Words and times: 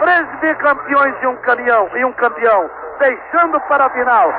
três 0.00 0.26
bicampeões 0.40 1.14
e 1.22 1.26
um 1.26 1.36
caminhão 1.36 1.88
e 1.94 2.04
um 2.04 2.12
campeão, 2.12 2.70
deixando 2.98 3.60
para 3.60 3.86
a 3.86 3.90
final 3.90 4.32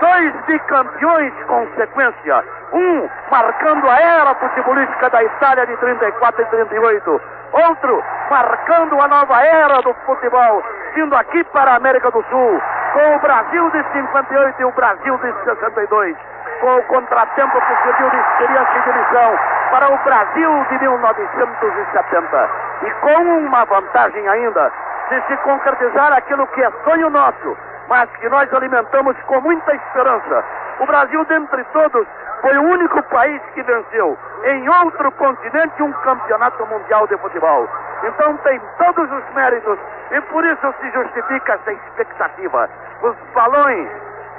dois 0.00 0.34
bicampeões 0.46 1.32
com 1.46 1.66
sequência. 1.76 2.44
Um 2.72 3.08
marcando 3.30 3.88
a 3.88 4.00
era 4.00 4.34
futebolística 4.34 5.10
da 5.10 5.22
Itália 5.22 5.66
de 5.66 5.76
34 5.76 6.42
e 6.42 6.46
38. 6.46 7.20
Outro 7.52 8.04
marcando 8.30 9.00
a 9.00 9.08
nova 9.08 9.40
era 9.44 9.80
do 9.82 9.94
futebol, 10.06 10.62
vindo 10.94 11.14
aqui 11.14 11.44
para 11.44 11.72
a 11.72 11.76
América 11.76 12.10
do 12.10 12.24
Sul, 12.24 12.62
com 12.92 13.16
o 13.16 13.18
Brasil 13.20 13.70
de 13.70 13.84
58 13.92 14.60
e 14.60 14.64
o 14.64 14.72
Brasil 14.72 15.16
de 15.18 15.44
62 15.44 16.16
com 16.62 16.76
o 16.76 16.82
contratempo 16.84 17.60
que 17.60 17.82
serviu 17.82 18.08
de 18.08 18.16
experiência 18.16 18.78
e 18.78 18.82
de 18.82 18.98
lição 18.98 19.38
para 19.72 19.92
o 19.92 19.98
Brasil 20.04 20.64
de 20.70 20.78
1970. 20.78 22.50
E 22.82 22.90
com 23.00 23.46
uma 23.46 23.64
vantagem 23.64 24.28
ainda, 24.28 24.72
de 25.12 25.26
se 25.26 25.36
concretizar 25.42 26.10
aquilo 26.14 26.46
que 26.46 26.62
é 26.62 26.70
sonho 26.84 27.10
nosso, 27.10 27.56
mas 27.88 28.08
que 28.16 28.28
nós 28.30 28.52
alimentamos 28.54 29.14
com 29.26 29.40
muita 29.42 29.74
esperança. 29.74 30.42
O 30.80 30.86
Brasil, 30.86 31.22
dentre 31.26 31.62
todos, 31.64 32.06
foi 32.40 32.56
o 32.56 32.62
único 32.62 33.02
país 33.04 33.42
que 33.52 33.62
venceu 33.62 34.18
em 34.44 34.68
outro 34.68 35.12
continente 35.12 35.82
um 35.82 35.92
campeonato 35.92 36.66
mundial 36.66 37.06
de 37.06 37.16
futebol. 37.18 37.68
Então 38.04 38.36
tem 38.38 38.60
todos 38.78 39.12
os 39.12 39.34
méritos 39.34 39.78
e 40.12 40.20
por 40.22 40.44
isso 40.44 40.74
se 40.80 40.90
justifica 40.90 41.52
essa 41.52 41.72
expectativa. 41.72 42.70
Os 43.02 43.14
balões 43.34 43.88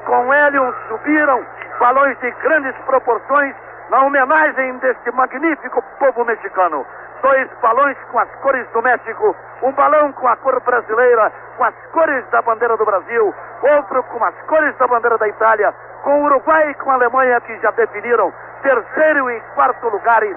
com 0.05 0.33
Hélio 0.33 0.73
subiram 0.87 1.45
balões 1.79 2.17
de 2.19 2.31
grandes 2.31 2.75
proporções 2.85 3.55
na 3.89 4.01
homenagem 4.01 4.77
deste 4.79 5.11
magnífico 5.11 5.83
povo 5.99 6.25
mexicano. 6.25 6.85
Dois 7.23 7.49
balões 7.61 7.97
com 8.11 8.19
as 8.19 8.29
cores 8.41 8.67
do 8.73 8.81
México, 8.81 9.33
um 9.61 9.71
balão 9.71 10.11
com 10.11 10.27
a 10.27 10.35
cor 10.35 10.59
brasileira, 10.59 11.31
com 11.55 11.63
as 11.63 11.73
cores 11.93 12.29
da 12.31 12.41
bandeira 12.41 12.75
do 12.75 12.83
Brasil, 12.83 13.33
outro 13.61 14.03
com 14.03 14.21
as 14.25 14.35
cores 14.41 14.77
da 14.77 14.85
bandeira 14.87 15.17
da 15.17 15.29
Itália, 15.29 15.73
com 16.03 16.19
o 16.19 16.25
Uruguai 16.25 16.71
e 16.71 16.73
com 16.73 16.91
a 16.91 16.95
Alemanha 16.95 17.39
que 17.39 17.57
já 17.59 17.71
definiram 17.71 18.33
terceiro 18.61 19.31
e 19.31 19.39
quarto 19.55 19.87
lugares, 19.87 20.35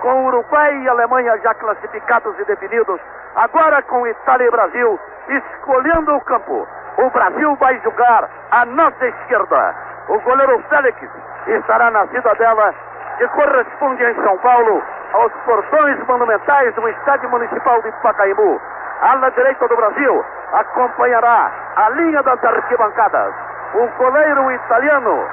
com 0.00 0.24
o 0.24 0.26
Uruguai 0.28 0.74
e 0.78 0.88
Alemanha 0.88 1.38
já 1.42 1.52
classificados 1.52 2.38
e 2.38 2.44
definidos, 2.46 2.98
agora 3.36 3.82
com 3.82 4.06
Itália 4.06 4.46
e 4.46 4.50
Brasil 4.50 4.98
escolhendo 5.28 6.16
o 6.16 6.20
campo. 6.22 6.66
O 6.96 7.10
Brasil 7.10 7.54
vai 7.56 7.78
jogar 7.80 8.30
à 8.50 8.64
nossa 8.64 9.06
esquerda. 9.06 9.74
O 10.08 10.18
goleiro 10.20 10.62
Félix 10.70 10.96
estará 11.46 11.90
na 11.90 12.06
cidadela 12.06 12.74
que 13.18 13.28
corresponde 13.28 14.02
em 14.02 14.14
São 14.14 14.38
Paulo 14.38 14.82
aos 15.12 15.32
portões 15.44 15.98
monumentais 16.06 16.74
do 16.74 16.88
Estádio 16.88 17.30
Municipal 17.30 17.80
de 17.82 17.92
Pacaembu. 18.02 18.60
Ala 19.02 19.30
direita 19.30 19.68
do 19.68 19.76
Brasil 19.76 20.24
acompanhará 20.52 21.50
a 21.76 21.90
linha 21.90 22.22
das 22.22 22.42
arquibancadas. 22.44 23.34
O 23.74 23.86
goleiro 23.98 24.50
italiano 24.52 25.26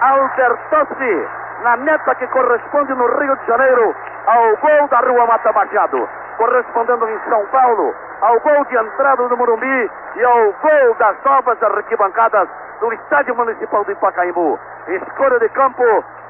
Albertossi 0.00 1.28
na 1.62 1.76
meta 1.78 2.14
que 2.16 2.26
corresponde 2.28 2.92
no 2.94 3.06
Rio 3.18 3.36
de 3.36 3.46
Janeiro 3.46 3.94
ao 4.26 4.56
gol 4.56 4.88
da 4.88 5.00
Rua 5.00 5.26
Mata 5.26 5.52
Machado 5.52 6.08
correspondendo 6.36 7.08
em 7.08 7.18
São 7.28 7.44
Paulo 7.46 7.94
ao 8.20 8.40
gol 8.40 8.64
de 8.66 8.76
entrada 8.76 9.28
do 9.28 9.36
Morumbi 9.36 9.90
e 10.16 10.24
ao 10.24 10.52
gol 10.52 10.94
das 10.98 11.16
novas 11.24 11.62
arquibancadas 11.62 12.48
do 12.80 12.92
Estádio 12.92 13.34
Municipal 13.34 13.84
de 13.84 13.94
Pacaembu. 13.96 14.58
Escolha 14.88 15.38
de 15.38 15.48
campo 15.50 15.84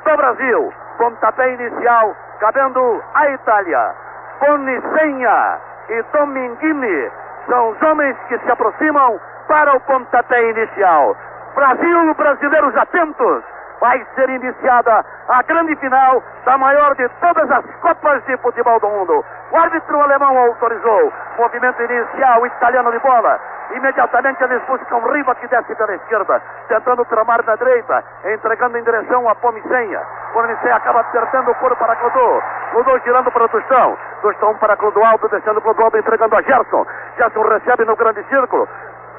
do 0.04 0.16
Brasil. 0.16 0.72
Pontapé 0.98 1.54
inicial, 1.54 2.16
cabendo 2.40 3.02
a 3.14 3.30
Itália. 3.30 3.94
Bonicenha 4.40 5.58
e 5.88 6.02
Dominguini 6.12 7.10
são 7.46 7.70
os 7.70 7.82
homens 7.82 8.16
que 8.28 8.38
se 8.38 8.50
aproximam 8.50 9.20
para 9.48 9.76
o 9.76 9.80
pontapé 9.80 10.50
inicial. 10.50 11.16
Brasil, 11.54 12.14
brasileiros 12.14 12.76
atentos 12.76 13.44
vai 13.80 14.04
ser 14.14 14.28
iniciada 14.30 15.04
a 15.28 15.42
grande 15.42 15.76
final 15.76 16.22
da 16.44 16.58
maior 16.58 16.94
de 16.94 17.08
todas 17.20 17.50
as 17.50 17.64
Copas 17.80 18.24
de 18.24 18.36
Futebol 18.38 18.80
do 18.80 18.88
Mundo. 18.88 19.24
O 19.52 19.56
árbitro 19.56 20.00
alemão 20.00 20.36
autorizou. 20.38 21.12
Movimento 21.38 21.82
inicial 21.82 22.46
italiano 22.46 22.90
de 22.90 22.98
bola. 22.98 23.38
Imediatamente 23.70 24.42
eles 24.44 24.62
buscam 24.66 24.98
Riva 25.12 25.34
que 25.34 25.48
desce 25.48 25.74
pela 25.74 25.94
esquerda, 25.94 26.40
tentando 26.68 27.04
tramar 27.06 27.44
na 27.44 27.56
direita, 27.56 28.04
entregando 28.24 28.78
em 28.78 28.84
direção 28.84 29.28
a 29.28 29.34
Pomicenha. 29.34 30.00
Pomicenha 30.32 30.76
acaba 30.76 31.02
perdendo 31.04 31.50
o 31.50 31.54
corpo 31.56 31.76
para 31.76 31.96
Clodô. 31.96 32.42
Clodô 32.70 32.98
girando 33.00 33.30
para 33.32 33.48
Tostão. 33.48 33.98
Tostão 34.22 34.54
para 34.58 34.76
Clodoaldo, 34.76 35.28
descendo 35.28 35.60
Clodoaldo, 35.60 35.98
entregando 35.98 36.36
a 36.36 36.42
Gerson. 36.42 36.86
Gerson 37.16 37.42
recebe 37.42 37.84
no 37.84 37.96
grande 37.96 38.22
círculo. 38.28 38.68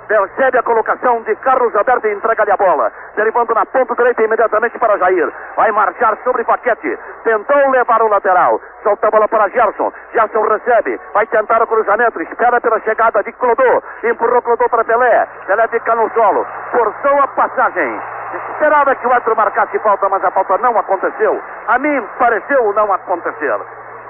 Percebe 0.08 0.58
a 0.58 0.64
colocação 0.64 1.22
de 1.24 1.36
Carlos 1.38 1.76
Alberto 1.76 2.08
e 2.08 2.14
entrega-lhe 2.14 2.52
a 2.52 2.58
bola. 2.58 2.92
Derivando 3.16 3.54
na 3.54 3.66
ponta 3.66 3.94
direita 3.94 4.24
imediatamente 4.24 4.80
para 4.80 4.98
Jair. 4.98 5.30
Vai 5.56 5.72
marchar 5.72 6.18
sobre 6.24 6.46
Paquete. 6.46 6.98
Tentou 7.24 7.70
levar 7.72 8.02
o 8.02 8.08
lateral. 8.08 8.62
Solta 8.84 9.08
a 9.08 9.12
bola 9.12 9.28
para 9.28 9.50
Gerson. 9.50 9.92
Gerson 10.14 10.42
recebe. 10.48 11.00
Vai 11.14 11.28
tentar 11.28 11.62
o 11.62 11.68
cruzamento. 11.68 12.22
Espera 12.22 12.62
pela 12.62 12.80
chegada 12.80 13.22
de 13.22 13.34
Clodô. 13.34 13.84
Empurrou 14.04 14.42
Clodô 14.42 14.70
para 14.70 14.86
Pelé. 14.86 15.28
Pelé 15.46 15.68
fica 15.68 15.94
no 15.96 16.10
solo. 16.12 16.46
Forçou 16.72 17.22
a 17.22 17.28
passagem. 17.28 18.02
Esperava 18.54 18.96
que 18.96 19.08
o 19.08 19.12
árbitro 19.12 19.36
marcasse 19.36 19.78
falta, 19.80 20.08
mas 20.08 20.24
a 20.24 20.32
falta 20.32 20.58
não 20.60 20.78
aconteceu. 20.78 21.42
A 21.68 21.78
mim 21.80 22.02
pareceu 22.18 22.74
não 22.74 22.92
acontecer. 22.94 23.60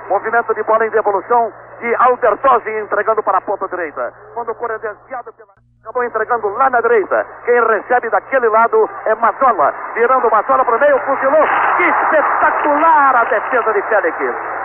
Movimento 0.10 0.54
de 0.54 0.64
bola 0.64 0.86
em 0.86 0.90
devolução 0.90 1.52
de 1.80 1.96
Albertosi 1.96 2.70
entregando 2.80 3.22
para 3.24 3.40
a 3.40 3.42
ponta 3.42 3.68
direita. 3.68 4.14
Quando 4.34 4.52
o 4.52 4.56
Coro 4.56 4.74
é 4.74 4.80
desviado 4.80 5.34
pela... 5.34 5.67
Acabou 5.88 6.04
entregando 6.04 6.50
lá 6.50 6.70
na 6.70 6.82
direita. 6.82 7.26
Quem 7.46 7.66
recebe 7.66 8.10
daquele 8.10 8.50
lado 8.50 8.90
é 9.06 9.16
Mazola. 9.16 9.74
Virando 9.94 10.30
Mazola 10.30 10.66
para 10.66 10.76
o 10.76 10.80
meio, 10.82 11.00
fuzilou. 11.00 11.48
Que 11.78 11.84
espetacular 11.84 13.16
a 13.16 13.24
defesa 13.24 13.72
de 13.72 13.82
Félix. 13.84 14.18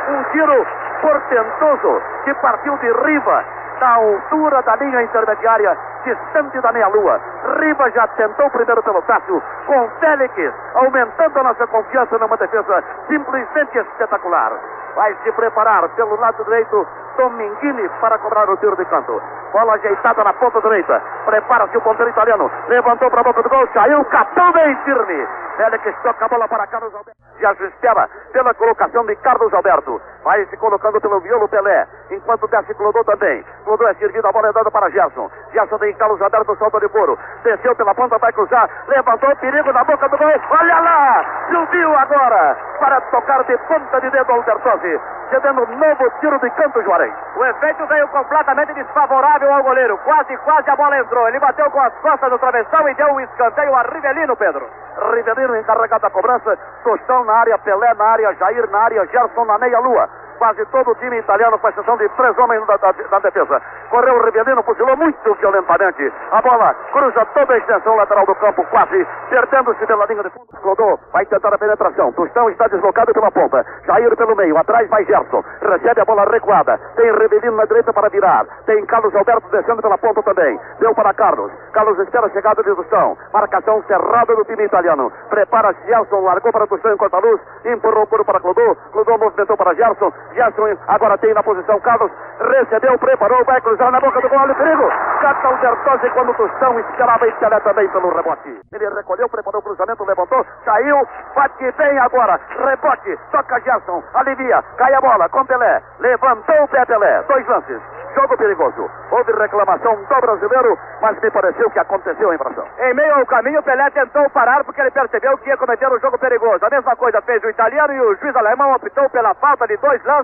Um 0.09 0.25
tiro 0.33 0.67
portentoso 1.01 2.03
que 2.25 2.35
partiu 2.35 2.77
de 2.79 2.91
Riva 3.05 3.45
da 3.79 3.89
altura 3.95 4.63
da 4.63 4.75
linha 4.75 5.01
intermediária, 5.03 5.79
distante 6.05 6.61
da 6.61 6.73
meia-lua. 6.73 7.21
Riva 7.61 7.89
já 7.93 8.09
tentou 8.09 8.51
primeiro 8.51 8.83
pelo 8.83 9.03
Tássio, 9.03 9.41
com 9.67 9.91
Félix, 10.01 10.53
aumentando 10.75 11.39
a 11.39 11.43
nossa 11.45 11.69
confiança 11.69 12.19
numa 12.19 12.37
defesa 12.37 12.83
simplesmente 13.07 13.79
espetacular. 13.79 14.53
Vai 14.97 15.17
se 15.23 15.31
preparar 15.33 15.89
pelo 15.91 16.17
lado 16.17 16.45
direito 16.45 16.87
Dominguini 17.17 17.89
para 18.01 18.19
cobrar 18.19 18.49
o 18.49 18.57
tiro 18.57 18.77
de 18.77 18.85
canto. 18.87 19.21
Bola 19.53 19.75
ajeitada 19.75 20.25
na 20.25 20.33
ponta 20.33 20.61
direita. 20.61 21.01
Prepara-se 21.25 21.77
o 21.77 21.81
ponteiro 21.81 22.11
italiano. 22.11 22.51
Levantou 22.69 23.11
para 23.11 23.21
a 23.21 23.25
boca 23.25 23.43
do 23.43 23.49
gol. 23.49 23.69
Saiu, 23.73 24.05
catou 24.07 24.53
bem 24.53 24.77
firme. 24.85 25.29
Félix 25.57 26.03
toca 26.03 26.25
a 26.25 26.29
bola 26.29 26.49
para 26.49 26.67
Carlos 26.67 26.95
Alberto. 26.95 27.21
Já 27.41 27.55
se 27.57 27.65
espera 27.65 28.09
pela 28.33 28.55
colocação 28.55 29.05
de 29.07 29.17
Carlos 29.17 29.53
Alberto. 29.53 30.01
Vai 30.25 30.45
se 30.47 30.57
colocando 30.57 31.01
pelo 31.01 31.21
violo 31.21 31.49
Pelé. 31.49 31.87
Enquanto 32.11 32.47
desce 32.49 32.75
Clodô 32.75 33.03
também. 33.05 33.45
Clodô 33.65 33.87
é 33.89 33.95
servido, 33.95 34.27
a 34.27 34.33
bola 34.33 34.49
é 34.49 34.53
dada 34.53 34.71
para 34.71 34.91
Gerson. 34.91 35.31
Gerson 35.53 35.79
tem 35.79 35.95
Carlos 35.95 36.23
Alberto, 36.23 36.57
solta 36.57 36.79
de 36.79 36.89
couro. 36.89 37.19
Desceu 37.43 37.75
pela 37.75 37.95
ponta, 37.95 38.19
vai 38.19 38.33
cruzar. 38.33 38.69
Levantou, 38.87 39.35
perigo 39.37 39.73
na 39.73 39.85
boca 39.85 40.09
do 40.09 40.17
gol. 40.17 40.29
Olha 40.29 40.81
lá! 40.81 41.25
Subiu 41.51 41.97
agora 41.97 42.57
para 42.79 43.01
tocar 43.01 43.43
de 43.45 43.57
ponta 43.59 44.01
de 44.01 44.11
dedo 44.11 44.33
Albertosi. 44.33 45.01
Cedendo 45.31 45.67
novo 45.67 46.11
tiro 46.21 46.39
de 46.39 46.51
canto, 46.51 46.83
Juarez. 46.83 47.15
O 47.37 47.45
efeito 47.47 47.87
veio 47.87 48.07
completamente 48.09 48.75
desfavorável 48.75 49.53
ao 49.53 49.63
goleiro. 49.63 49.97
Quase, 50.05 50.37
quase 50.39 50.69
a 50.69 50.77
bola 50.77 50.99
entrou. 50.99 51.27
Ele 51.27 51.41
bateu 51.41 51.71
com 51.71 51.81
as 51.81 51.95
costas 52.01 52.31
no 52.31 52.39
travessão 52.39 52.87
e 52.89 52.95
deu 52.95 53.09
um 53.09 53.21
escanteio 53.21 53.75
a 53.75 53.83
Rivelino, 53.83 54.37
Pedro. 54.37 54.69
Rivelino 55.15 55.42
encarregado 55.59 56.03
da 56.03 56.11
cobrança. 56.11 56.57
Tostão 56.85 57.25
na 57.25 57.33
área, 57.35 57.59
Pelé 57.59 57.95
na 57.95 58.05
área, 58.05 58.35
Jair 58.35 58.71
na 58.71 58.79
área, 58.79 59.07
Gerson 59.07 59.45
na 59.45 59.59
meia-lua 59.59 60.22
quase 60.43 60.67
todo 60.73 60.91
o 60.91 60.95
time 60.97 61.17
italiano, 61.19 61.57
com 61.57 61.69
exceção 61.69 61.97
de 61.97 62.09
três 62.09 62.37
homens 62.37 62.67
da, 62.67 62.77
da, 62.77 62.91
da 62.91 63.19
defesa. 63.21 63.63
Correu 63.91 64.17
o 64.17 64.25
Rivelino, 64.25 64.61
fuzilou 64.65 64.97
muito 64.97 65.35
violentamente. 65.35 66.13
A 66.33 66.43
bola 66.43 66.75
cruza 66.93 67.25
toda 67.27 67.55
a 67.55 67.59
extensão 67.59 67.95
lateral 67.95 68.27
do 68.27 68.35
campo, 68.35 68.67
quase 68.67 69.07
perdendo-se 69.31 69.87
pela 69.87 70.05
linha 70.07 70.25
de 70.25 70.31
fundo. 70.31 70.49
Clodô 70.61 70.99
vai 71.13 71.25
tentar 71.27 71.55
a 71.55 71.59
penetração. 71.59 72.13
Tostão 72.15 72.51
está 72.51 72.67
deslocado 72.67 73.13
pela 73.13 73.31
ponta. 73.31 73.65
Jair 73.87 74.17
pelo 74.17 74.35
meio, 74.35 74.59
atrás 74.59 74.91
vai 74.91 75.05
Gerson. 75.05 75.45
Recebe 75.61 76.01
a 76.01 76.05
bola 76.05 76.25
recuada. 76.25 76.77
Tem 76.97 77.13
Rivelino 77.13 77.57
na 77.57 77.65
direita 77.65 77.93
para 77.93 78.09
virar. 78.09 78.45
Tem 78.67 78.85
Carlos 78.87 79.15
Alberto 79.15 79.49
descendo 79.49 79.81
pela 79.81 79.97
ponta 79.97 80.25
também. 80.25 80.59
Deu 80.81 80.93
para 80.93 81.15
Carlos. 81.15 81.53
Carlos 81.73 81.97
espera 82.01 82.27
a 82.27 82.31
chegada 82.31 82.65
de 82.65 82.75
Tostão. 82.75 83.17
Marcação 83.33 83.81
cerrada 83.85 84.35
do 84.35 84.45
time 84.45 84.65
italiano. 84.65 85.13
Prepara-se 85.31 85.87
Gerson, 85.87 86.21
largou 86.21 86.51
para 86.51 86.67
Tostão 86.67 86.93
em 86.93 86.97
corta-luz. 86.97 87.41
Empurrou 87.65 88.09
o 88.11 88.25
para 88.25 88.41
Clodô. 88.41 88.77
Clodô 88.91 89.19
movimentou 89.19 89.57
para 89.57 89.75
Gerson. 89.75 90.13
Gerson 90.33 90.77
agora 90.89 91.19
tem 91.19 91.35
na 91.35 91.43
posição 91.43 91.79
Carlos, 91.81 92.11
recebeu, 92.41 92.99
preparou, 92.99 93.45
vai 93.45 93.61
cruzar 93.61 93.91
na 93.91 94.01
boca 94.01 94.21
do 94.21 94.29
gol, 94.29 94.39
olha 94.39 94.53
o 94.53 94.57
perigo. 94.57 94.89
Cata 95.21 95.49
o 95.49 95.57
Bertozzi 95.59 96.11
quando 96.11 96.31
o 96.31 96.35
Tostão 96.35 96.79
esperava 96.81 97.27
e 97.27 97.33
também 97.63 97.89
pelo 97.89 98.15
rebote. 98.15 98.61
Ele 98.73 98.89
recolheu, 98.89 99.29
preparou 99.29 99.61
o 99.61 99.65
cruzamento, 99.65 100.05
levantou, 100.05 100.45
saiu, 100.65 101.07
bate 101.35 101.73
bem 101.73 101.99
agora, 101.99 102.41
rebote, 102.65 103.19
toca 103.31 103.61
Gerson, 103.61 104.03
alivia, 104.15 104.63
cai 104.77 104.95
a 104.95 105.01
bola 105.01 105.29
com 105.29 105.45
Pelé, 105.45 105.83
levantou 106.01 106.63
o 106.63 106.69
pé 106.69 106.85
Pelé, 106.85 107.23
dois 107.29 107.47
lances. 107.47 107.83
jogo 108.15 108.37
perigoso. 108.37 108.91
Houve 109.11 109.33
reclamação 109.33 109.97
do 109.97 110.21
brasileiro, 110.21 110.79
mas 111.01 111.19
me 111.21 111.31
pareceu 111.31 111.71
que 111.71 111.79
aconteceu 111.79 112.31
a 112.31 112.35
infração. 112.35 112.65
Em 112.79 112.95
meio 112.95 113.15
ao 113.15 113.27
caminho, 113.27 113.63
Pelé 113.63 113.91
tentou 113.91 114.29
parar 114.31 114.65
porque 114.65 114.81
ele 114.81 114.91
percebeu 114.91 115.37
que 115.39 115.49
ia 115.49 115.57
cometer 115.57 115.89
um 115.89 115.99
jogo 115.99 116.19
perigoso. 116.19 116.65
A 116.65 116.71
mesma 116.71 116.95
coisa 116.97 117.21
fez 117.23 117.43
o 117.43 117.49
italiano 117.49 117.93
e 117.93 118.01
o 118.01 118.17
juiz 118.17 118.37
alemão 118.37 118.73
optou 118.75 119.09
pela 119.11 119.35
falta 119.35 119.67
de 119.67 119.77
dois 119.79 120.03
lances 120.05 120.22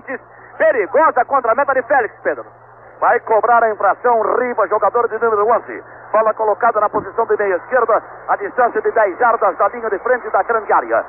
perigosa 0.57 1.25
contra 1.25 1.51
a 1.51 1.55
meta 1.55 1.73
de 1.73 1.81
Félix, 1.83 2.13
Pedro. 2.21 2.45
Vai 2.99 3.19
cobrar 3.21 3.63
a 3.63 3.71
infração 3.71 4.21
Riva, 4.37 4.67
jogador 4.67 5.07
de 5.07 5.17
número 5.19 5.47
11. 5.47 5.83
Bola 6.11 6.33
colocada 6.33 6.81
na 6.81 6.89
posição 6.89 7.25
de 7.27 7.37
meia 7.37 7.55
esquerda, 7.55 8.03
a 8.27 8.35
distância 8.35 8.81
de 8.81 8.91
10 8.91 9.17
jardas 9.17 9.57
da 9.57 9.67
linha 9.69 9.89
de 9.89 9.99
frente 9.99 10.29
da 10.31 10.43
grande 10.43 10.73
área. 10.73 11.05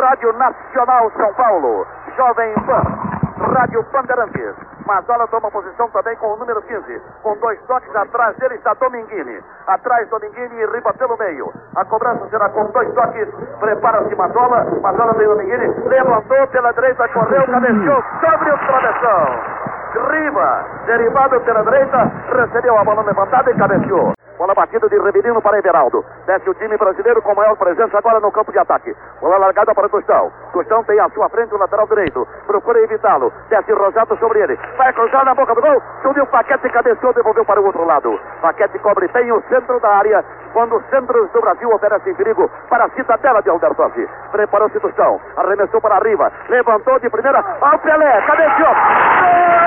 Rádio 0.00 0.32
Nacional 0.32 1.10
São 1.16 1.34
Paulo, 1.34 1.86
Jovem 2.16 2.54
Pan, 2.66 3.13
Rádio 3.36 3.84
Bandeirantes. 3.92 4.54
Mazola 4.86 5.26
toma 5.28 5.50
posição 5.50 5.88
também 5.90 6.16
com 6.16 6.34
o 6.34 6.36
número 6.36 6.60
15. 6.62 7.02
Com 7.22 7.36
dois 7.38 7.60
toques 7.62 7.94
atrás 7.96 8.36
dele 8.36 8.54
está 8.54 8.74
Dominguini. 8.74 9.42
Atrás 9.66 10.08
Dominguini 10.08 10.54
e 10.54 10.66
Riva 10.66 10.92
pelo 10.94 11.16
meio. 11.16 11.52
A 11.74 11.84
cobrança 11.84 12.28
será 12.28 12.48
com 12.50 12.64
dois 12.66 12.92
toques. 12.94 13.28
Prepara-se 13.58 14.14
Mazola. 14.14 14.64
Mazola 14.80 15.14
tem 15.14 15.26
Dominguini. 15.26 15.66
Levantou 15.88 16.46
pela 16.48 16.72
direita, 16.72 17.08
correu, 17.08 17.46
cabeceou 17.46 18.04
sobre 18.20 18.50
o 18.50 18.58
travessão. 18.58 19.64
Riva, 20.10 20.64
derivado 20.84 21.40
pela 21.40 21.62
direita, 21.62 22.12
recebeu 22.32 22.78
a 22.78 22.84
bola 22.84 23.02
levantada 23.02 23.50
e 23.50 23.54
cabeceou. 23.56 24.14
Bola 24.38 24.52
batida 24.52 24.88
de 24.88 24.98
Reverino 24.98 25.40
para 25.40 25.58
Everaldo. 25.58 26.04
Desce 26.26 26.50
o 26.50 26.54
time 26.54 26.76
brasileiro 26.76 27.22
com 27.22 27.34
maior 27.34 27.56
presença 27.56 27.96
agora 27.96 28.18
no 28.18 28.32
campo 28.32 28.50
de 28.50 28.58
ataque. 28.58 28.94
Bola 29.20 29.38
largada 29.38 29.72
para 29.74 29.88
Tostão. 29.88 30.32
Tostão 30.52 30.82
tem 30.84 30.98
à 30.98 31.08
sua 31.10 31.28
frente 31.28 31.54
o 31.54 31.58
lateral 31.58 31.86
direito. 31.86 32.26
Procura 32.46 32.80
evitá-lo. 32.80 33.32
Desce 33.48 33.72
Rosato 33.72 34.16
sobre 34.18 34.40
ele. 34.40 34.58
Vai 34.76 34.92
cruzar 34.92 35.24
na 35.24 35.34
boca 35.34 35.54
do 35.54 35.62
gol. 35.62 35.80
Subiu 36.02 36.26
Paquete, 36.26 36.68
cabeceou, 36.68 37.14
devolveu 37.14 37.44
para 37.44 37.60
o 37.60 37.66
outro 37.66 37.84
lado. 37.84 38.18
Paquete 38.42 38.78
cobre 38.80 39.06
bem 39.08 39.30
o 39.30 39.40
centro 39.48 39.78
da 39.78 39.88
área. 39.88 40.24
Quando 40.52 40.76
os 40.76 40.84
centros 40.86 41.30
do 41.30 41.40
Brasil 41.40 41.70
oferecem 41.70 42.14
perigo 42.14 42.50
para 42.68 42.86
a 42.86 42.90
cidadela 42.90 43.40
de 43.40 43.50
Albertosi. 43.50 44.08
Preparou-se 44.32 44.80
Tostão. 44.80 45.20
Arremessou 45.36 45.80
para 45.80 45.96
a 45.96 46.00
Riva. 46.00 46.32
Levantou 46.48 46.98
de 46.98 47.08
primeira. 47.08 47.38
Ao 47.60 47.78
Pelé. 47.78 48.20
Cabeceou. 48.26 48.74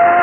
de 0.08 0.17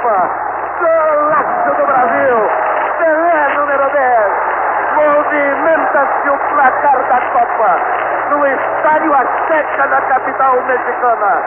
Copa. 0.00 0.30
Golaço 0.80 1.76
do 1.76 1.86
Brasil. 1.86 2.50
Pelé 2.98 3.48
número 3.54 3.90
10. 3.90 4.32
Movimenta-se 4.96 6.30
o 6.30 6.38
placar 6.38 6.98
da 7.08 7.20
Copa. 7.32 7.76
No 8.30 8.46
estádio 8.46 9.14
Azteca 9.14 9.88
da 9.88 10.00
capital 10.00 10.56
mexicana. 10.62 11.42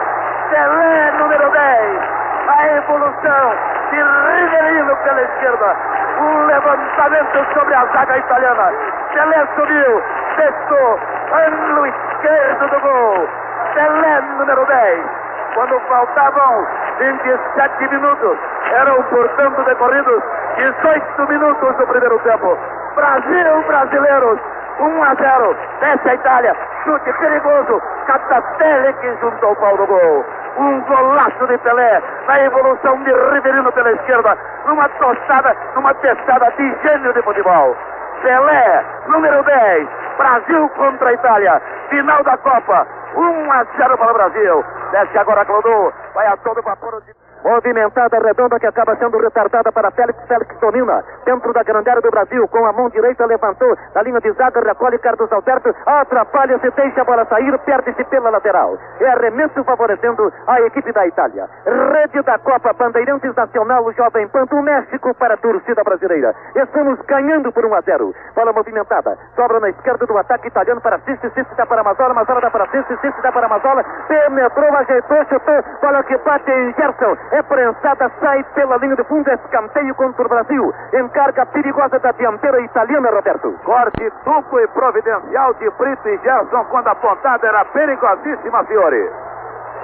Pelé 0.50 1.10
número 1.18 1.50
10. 1.50 2.02
A 2.46 2.66
evolução 2.76 3.56
de 3.90 3.96
Riverino 3.96 4.96
pela 4.98 5.22
esquerda. 5.22 5.76
Um 6.20 6.46
levantamento 6.46 7.54
sobre 7.54 7.74
a 7.74 7.86
zaga 7.86 8.18
italiana. 8.18 8.72
Pelé 9.12 9.46
subiu. 9.56 10.02
Testou. 10.36 11.00
Ângulo 11.32 11.86
esquerdo 11.86 12.68
do 12.68 12.80
gol. 12.80 13.28
Pelé 13.74 14.20
número 14.38 14.64
10 14.66 15.24
quando 15.54 15.80
faltavam 15.88 16.66
27 16.98 17.88
minutos. 17.88 18.38
Eram, 18.72 19.02
portanto, 19.04 19.64
decorridos 19.64 20.22
18 20.56 21.28
minutos 21.28 21.76
do 21.76 21.86
primeiro 21.86 22.18
tempo. 22.20 22.56
Brasil, 22.94 23.62
brasileiros, 23.66 24.40
1 24.78 25.02
a 25.02 25.14
0. 25.14 25.56
Desce 25.80 26.08
a 26.08 26.14
Itália. 26.14 26.56
Chute 26.84 27.12
perigoso. 27.12 27.80
Catatelli 28.06 28.92
que 28.94 29.16
juntou 29.20 29.52
o 29.52 29.56
pau 29.56 29.76
do 29.76 29.86
gol. 29.86 30.24
Um 30.56 30.80
golaço 30.82 31.46
de 31.48 31.58
Pelé 31.58 32.02
na 32.28 32.40
evolução 32.42 32.96
de 33.02 33.12
Riverino 33.32 33.72
pela 33.72 33.92
esquerda. 33.92 34.36
Numa 34.66 34.88
tostada, 34.90 35.56
numa 35.74 35.94
testada 35.94 36.50
de 36.52 36.76
gênio 36.82 37.12
de 37.12 37.22
futebol. 37.22 37.76
Pelé, 38.22 38.84
número 39.08 39.42
10. 39.42 39.88
Brasil 40.16 40.68
contra 40.70 41.08
a 41.08 41.12
Itália. 41.12 41.62
Final 41.88 42.22
da 42.22 42.36
Copa. 42.38 42.86
1 43.16 43.52
a 43.52 43.64
0 43.76 43.98
para 43.98 44.10
o 44.10 44.14
Brasil. 44.14 44.64
Desce 44.92 45.18
agora 45.18 45.44
Clodô. 45.44 45.92
Vai 46.14 46.26
a 46.26 46.36
todo 46.36 46.62
vapor. 46.62 47.02
Movimentada 47.44 48.18
redonda 48.20 48.58
que 48.58 48.66
acaba 48.66 48.96
sendo 48.96 49.18
retardada 49.18 49.70
para 49.70 49.90
Félix. 49.90 50.18
Félix 50.26 50.58
domina. 50.60 51.04
Dentro 51.26 51.52
da 51.52 51.62
grande 51.62 51.90
área 51.90 52.00
do 52.00 52.10
Brasil. 52.10 52.48
Com 52.48 52.64
a 52.64 52.72
mão 52.72 52.88
direita 52.88 53.26
levantou. 53.26 53.76
Da 53.92 54.00
linha 54.02 54.18
de 54.20 54.32
zaga 54.32 54.60
recolhe 54.60 54.98
Carlos 54.98 55.30
Alberto. 55.30 55.74
Atrapalha-se, 55.84 56.70
deixa 56.70 57.02
a 57.02 57.04
bola 57.04 57.26
sair. 57.26 57.58
Perde-se 57.58 58.02
pela 58.04 58.30
lateral. 58.30 58.78
É 58.98 59.10
arremesso 59.10 59.62
favorecendo 59.64 60.32
a 60.46 60.60
equipe 60.62 60.90
da 60.92 61.06
Itália. 61.06 61.46
Rede 61.66 62.22
da 62.22 62.38
Copa 62.38 62.72
Bandeirantes 62.72 63.34
Nacional 63.34 63.92
Jovem 63.92 64.26
Pan 64.28 64.46
do 64.46 64.62
México 64.62 65.14
para 65.14 65.34
a 65.34 65.36
torcida 65.36 65.84
brasileira. 65.84 66.34
Estamos 66.56 66.98
ganhando 67.02 67.52
por 67.52 67.66
1 67.66 67.74
a 67.74 67.80
0. 67.82 68.14
Bola 68.34 68.52
movimentada. 68.54 69.18
Sobra 69.36 69.60
na 69.60 69.68
esquerda 69.68 70.06
do 70.06 70.16
ataque 70.16 70.48
italiano 70.48 70.80
para 70.80 70.98
Cici. 71.00 71.28
Cici 71.34 71.54
dá 71.56 71.66
para 71.66 71.82
Mazola. 71.82 72.14
Mazola 72.14 72.40
dá 72.40 72.50
para 72.50 72.66
Cici. 72.68 72.96
Cici 73.02 73.20
dá 73.20 73.30
para 73.30 73.48
Mazola. 73.48 73.84
Penetrou, 74.08 74.76
ajeitou, 74.76 75.24
chutou. 75.26 75.62
Bola 75.82 76.03
que 76.06 76.16
bate 76.18 76.50
em 76.50 76.72
Gerson 76.74 77.16
é 77.32 77.42
prensada, 77.42 78.10
sai 78.20 78.44
pela 78.54 78.76
linha 78.78 78.96
de 78.96 79.04
fundo, 79.04 79.30
escanteio 79.30 79.94
contra 79.94 80.24
o 80.24 80.28
Brasil. 80.28 80.74
Encarga 80.92 81.46
perigosa 81.46 81.98
da 81.98 82.12
dianteira 82.12 82.60
italiana, 82.60 83.10
Roberto. 83.10 83.52
Corte 83.64 84.12
duplo 84.24 84.60
e 84.60 84.68
providencial 84.68 85.54
de 85.54 85.70
Brito 85.70 86.08
e 86.08 86.18
Gerson 86.18 86.64
quando 86.70 86.88
a 86.88 86.94
pontada 86.94 87.46
era 87.46 87.64
perigosíssima, 87.66 88.64
senhores. 88.64 89.10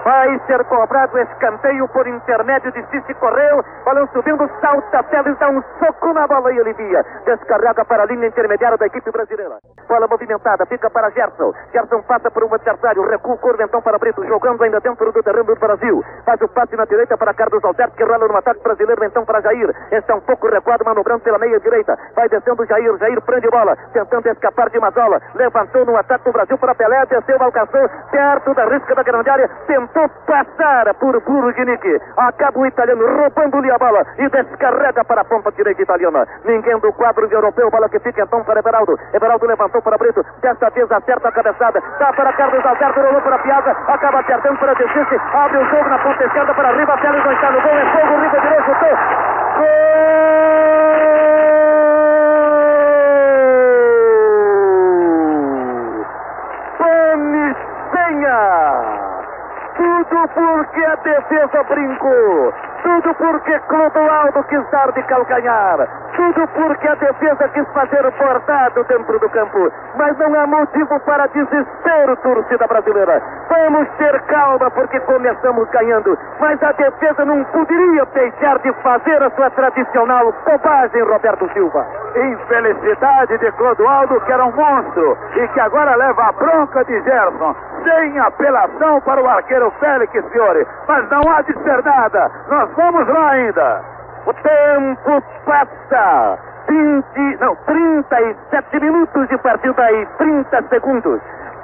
Vai 0.04 0.40
ser 0.46 0.64
cobrado 0.64 1.18
escanteio 1.18 1.86
por 1.88 2.06
intermédio 2.06 2.72
de 2.72 2.82
Cici 2.86 3.12
Correu. 3.14 3.62
Balão 3.84 4.08
subindo, 4.14 4.48
salta 4.58 5.02
Teles, 5.04 5.38
dá 5.38 5.50
um 5.50 5.62
soco 5.78 6.14
na 6.14 6.26
bola 6.26 6.50
e 6.52 6.58
alivia. 6.58 7.04
Descarrega 7.26 7.84
para 7.84 8.04
a 8.04 8.06
linha 8.06 8.26
intermediária 8.26 8.78
da 8.78 8.86
equipe 8.86 9.10
brasileira. 9.10 9.56
Bola 9.86 10.08
movimentada, 10.08 10.64
fica 10.64 10.88
para 10.88 11.10
Gerson. 11.10 11.52
Gerson 11.72 12.00
passa 12.02 12.30
por 12.30 12.42
um 12.44 12.54
adversário, 12.54 13.06
recua 13.08 13.34
o 13.34 13.38
corvo 13.38 13.62
então 13.62 13.82
para 13.82 13.98
Brito, 13.98 14.24
jogando 14.24 14.62
ainda 14.64 14.80
dentro 14.80 15.12
do 15.12 15.22
terreno 15.22 15.44
do 15.44 15.56
Brasil. 15.56 16.02
Faz 16.24 16.40
o 16.40 16.48
passe 16.48 16.76
na 16.76 16.86
direita 16.86 17.18
para 17.18 17.34
Carlos 17.34 17.62
Alberto, 17.62 17.94
que 17.94 18.04
rola 18.04 18.26
no 18.26 18.36
ataque 18.36 18.62
brasileiro 18.62 19.04
então 19.04 19.26
para 19.26 19.42
Jair. 19.42 19.70
Está 19.92 20.14
um 20.14 20.20
pouco 20.20 20.48
recuado, 20.48 20.82
manobrando 20.82 21.20
pela 21.20 21.38
meia 21.38 21.60
direita. 21.60 21.98
Vai 22.16 22.28
descendo 22.30 22.64
Jair, 22.64 22.96
Jair 22.96 23.20
prende 23.20 23.50
bola, 23.50 23.76
tentando 23.92 24.26
escapar 24.28 24.70
de 24.70 24.80
Mazola. 24.80 25.20
Levantou 25.34 25.84
no 25.84 25.96
ataque 25.96 26.24
do 26.24 26.32
Brasil 26.32 26.56
para 26.56 26.74
Pelé, 26.74 27.04
desceu, 27.04 27.36
alcançou, 27.38 27.86
perto 28.10 28.54
da 28.54 28.64
risca 28.64 28.94
da 28.94 29.02
grande 29.02 29.28
área, 29.28 29.48
tentou 29.66 29.89
tentou 29.90 30.08
passar 30.26 30.94
por 30.94 31.20
Burginic. 31.20 32.00
Acaba 32.16 32.58
o 32.58 32.66
italiano 32.66 33.04
roubando-lhe 33.06 33.70
a 33.70 33.78
bola 33.78 34.06
e 34.18 34.28
descarrega 34.28 35.04
para 35.04 35.20
a 35.20 35.24
ponta 35.24 35.50
direita 35.52 35.82
italiana. 35.82 36.26
Ninguém 36.44 36.78
do 36.78 36.92
quadro 36.92 37.26
europeu, 37.30 37.70
bola 37.70 37.88
que 37.88 37.98
fica 38.00 38.22
então 38.22 38.42
para 38.44 38.60
Everaldo. 38.60 38.98
Everaldo 39.12 39.46
levantou 39.46 39.82
para 39.82 39.98
Brito, 39.98 40.24
desta 40.40 40.70
vez 40.70 40.90
acerta 40.90 41.28
a 41.28 41.32
cabeçada. 41.32 41.82
Dá 41.98 42.12
para 42.12 42.32
Carlos 42.32 42.64
Alberto, 42.64 43.00
rolou 43.00 43.20
para 43.22 43.38
Piazza, 43.38 43.70
acaba 43.88 44.20
acertando 44.20 44.58
para 44.58 44.74
Desiste, 44.74 45.20
abre 45.32 45.58
o 45.58 45.64
jogo 45.64 45.88
na 45.88 45.98
ponta 45.98 46.24
esquerda 46.24 46.54
para 46.54 46.72
Riva, 46.72 46.98
Félix 46.98 47.24
no 47.24 47.60
gol, 47.60 47.72
é 47.72 47.86
fogo, 47.92 48.20
Riva 48.20 48.64
chutou. 48.64 48.96
Gol! 49.56 49.99
Tudo 60.20 60.28
porque 60.34 60.84
a 60.84 60.96
defesa 60.96 61.62
brincou. 61.64 62.52
Tudo 62.82 63.14
porque 63.14 63.58
Clodoaldo 63.60 64.42
quis 64.44 64.70
dar 64.70 64.92
de 64.92 65.02
calcanhar. 65.04 65.88
Tudo 66.14 66.46
porque 66.48 66.88
a 66.88 66.94
defesa 66.94 67.48
quis 67.48 67.66
fazer 67.72 68.04
o 68.04 68.10
bordado 68.12 68.84
dentro 68.84 69.18
do 69.18 69.30
campo. 69.30 69.72
Mas 69.96 70.18
não 70.18 70.38
há 70.38 70.46
motivo 70.46 71.00
para 71.00 71.26
desespero, 71.28 72.16
torcida 72.18 72.66
brasileira. 72.66 73.22
Vamos 73.48 73.88
ter 73.96 74.20
calma 74.24 74.70
porque 74.70 75.00
começamos 75.00 75.70
ganhando. 75.70 76.18
Mas 76.38 76.62
a 76.62 76.72
defesa 76.72 77.24
não 77.24 77.42
poderia 77.44 78.04
deixar 78.12 78.58
de 78.58 78.72
fazer 78.82 79.22
a 79.22 79.30
sua 79.30 79.48
tradicional 79.50 80.34
bobagem, 80.44 81.02
Roberto 81.02 81.50
Silva. 81.54 81.86
Infelicidade 82.14 83.38
de 83.38 83.52
Clodoaldo, 83.52 84.20
que 84.20 84.32
era 84.32 84.44
um 84.44 84.52
monstro 84.52 85.16
e 85.34 85.48
que 85.48 85.60
agora 85.60 85.96
leva 85.96 86.24
a 86.24 86.32
bronca 86.32 86.84
de 86.84 87.00
Gerson. 87.04 87.56
Sem 87.82 88.18
apelação 88.18 89.00
para 89.02 89.22
o 89.22 89.28
arqueiro 89.28 89.70
Félix 89.80 90.12
Fiore. 90.32 90.66
Mas 90.88 91.08
não 91.10 91.20
há 91.32 91.42
de 91.42 91.52
ser 91.62 91.82
nada. 91.82 92.30
Nós 92.48 92.70
vamos 92.76 93.08
lá 93.08 93.30
ainda. 93.30 93.82
O 94.26 94.34
tempo 94.34 95.22
passa. 95.44 96.38
20, 96.68 97.40
não, 97.40 97.56
37 97.66 98.80
minutos 98.80 99.28
de 99.28 99.38
partida 99.38 99.92
e 99.92 100.06
30 100.18 100.62
segundos. 100.68 101.20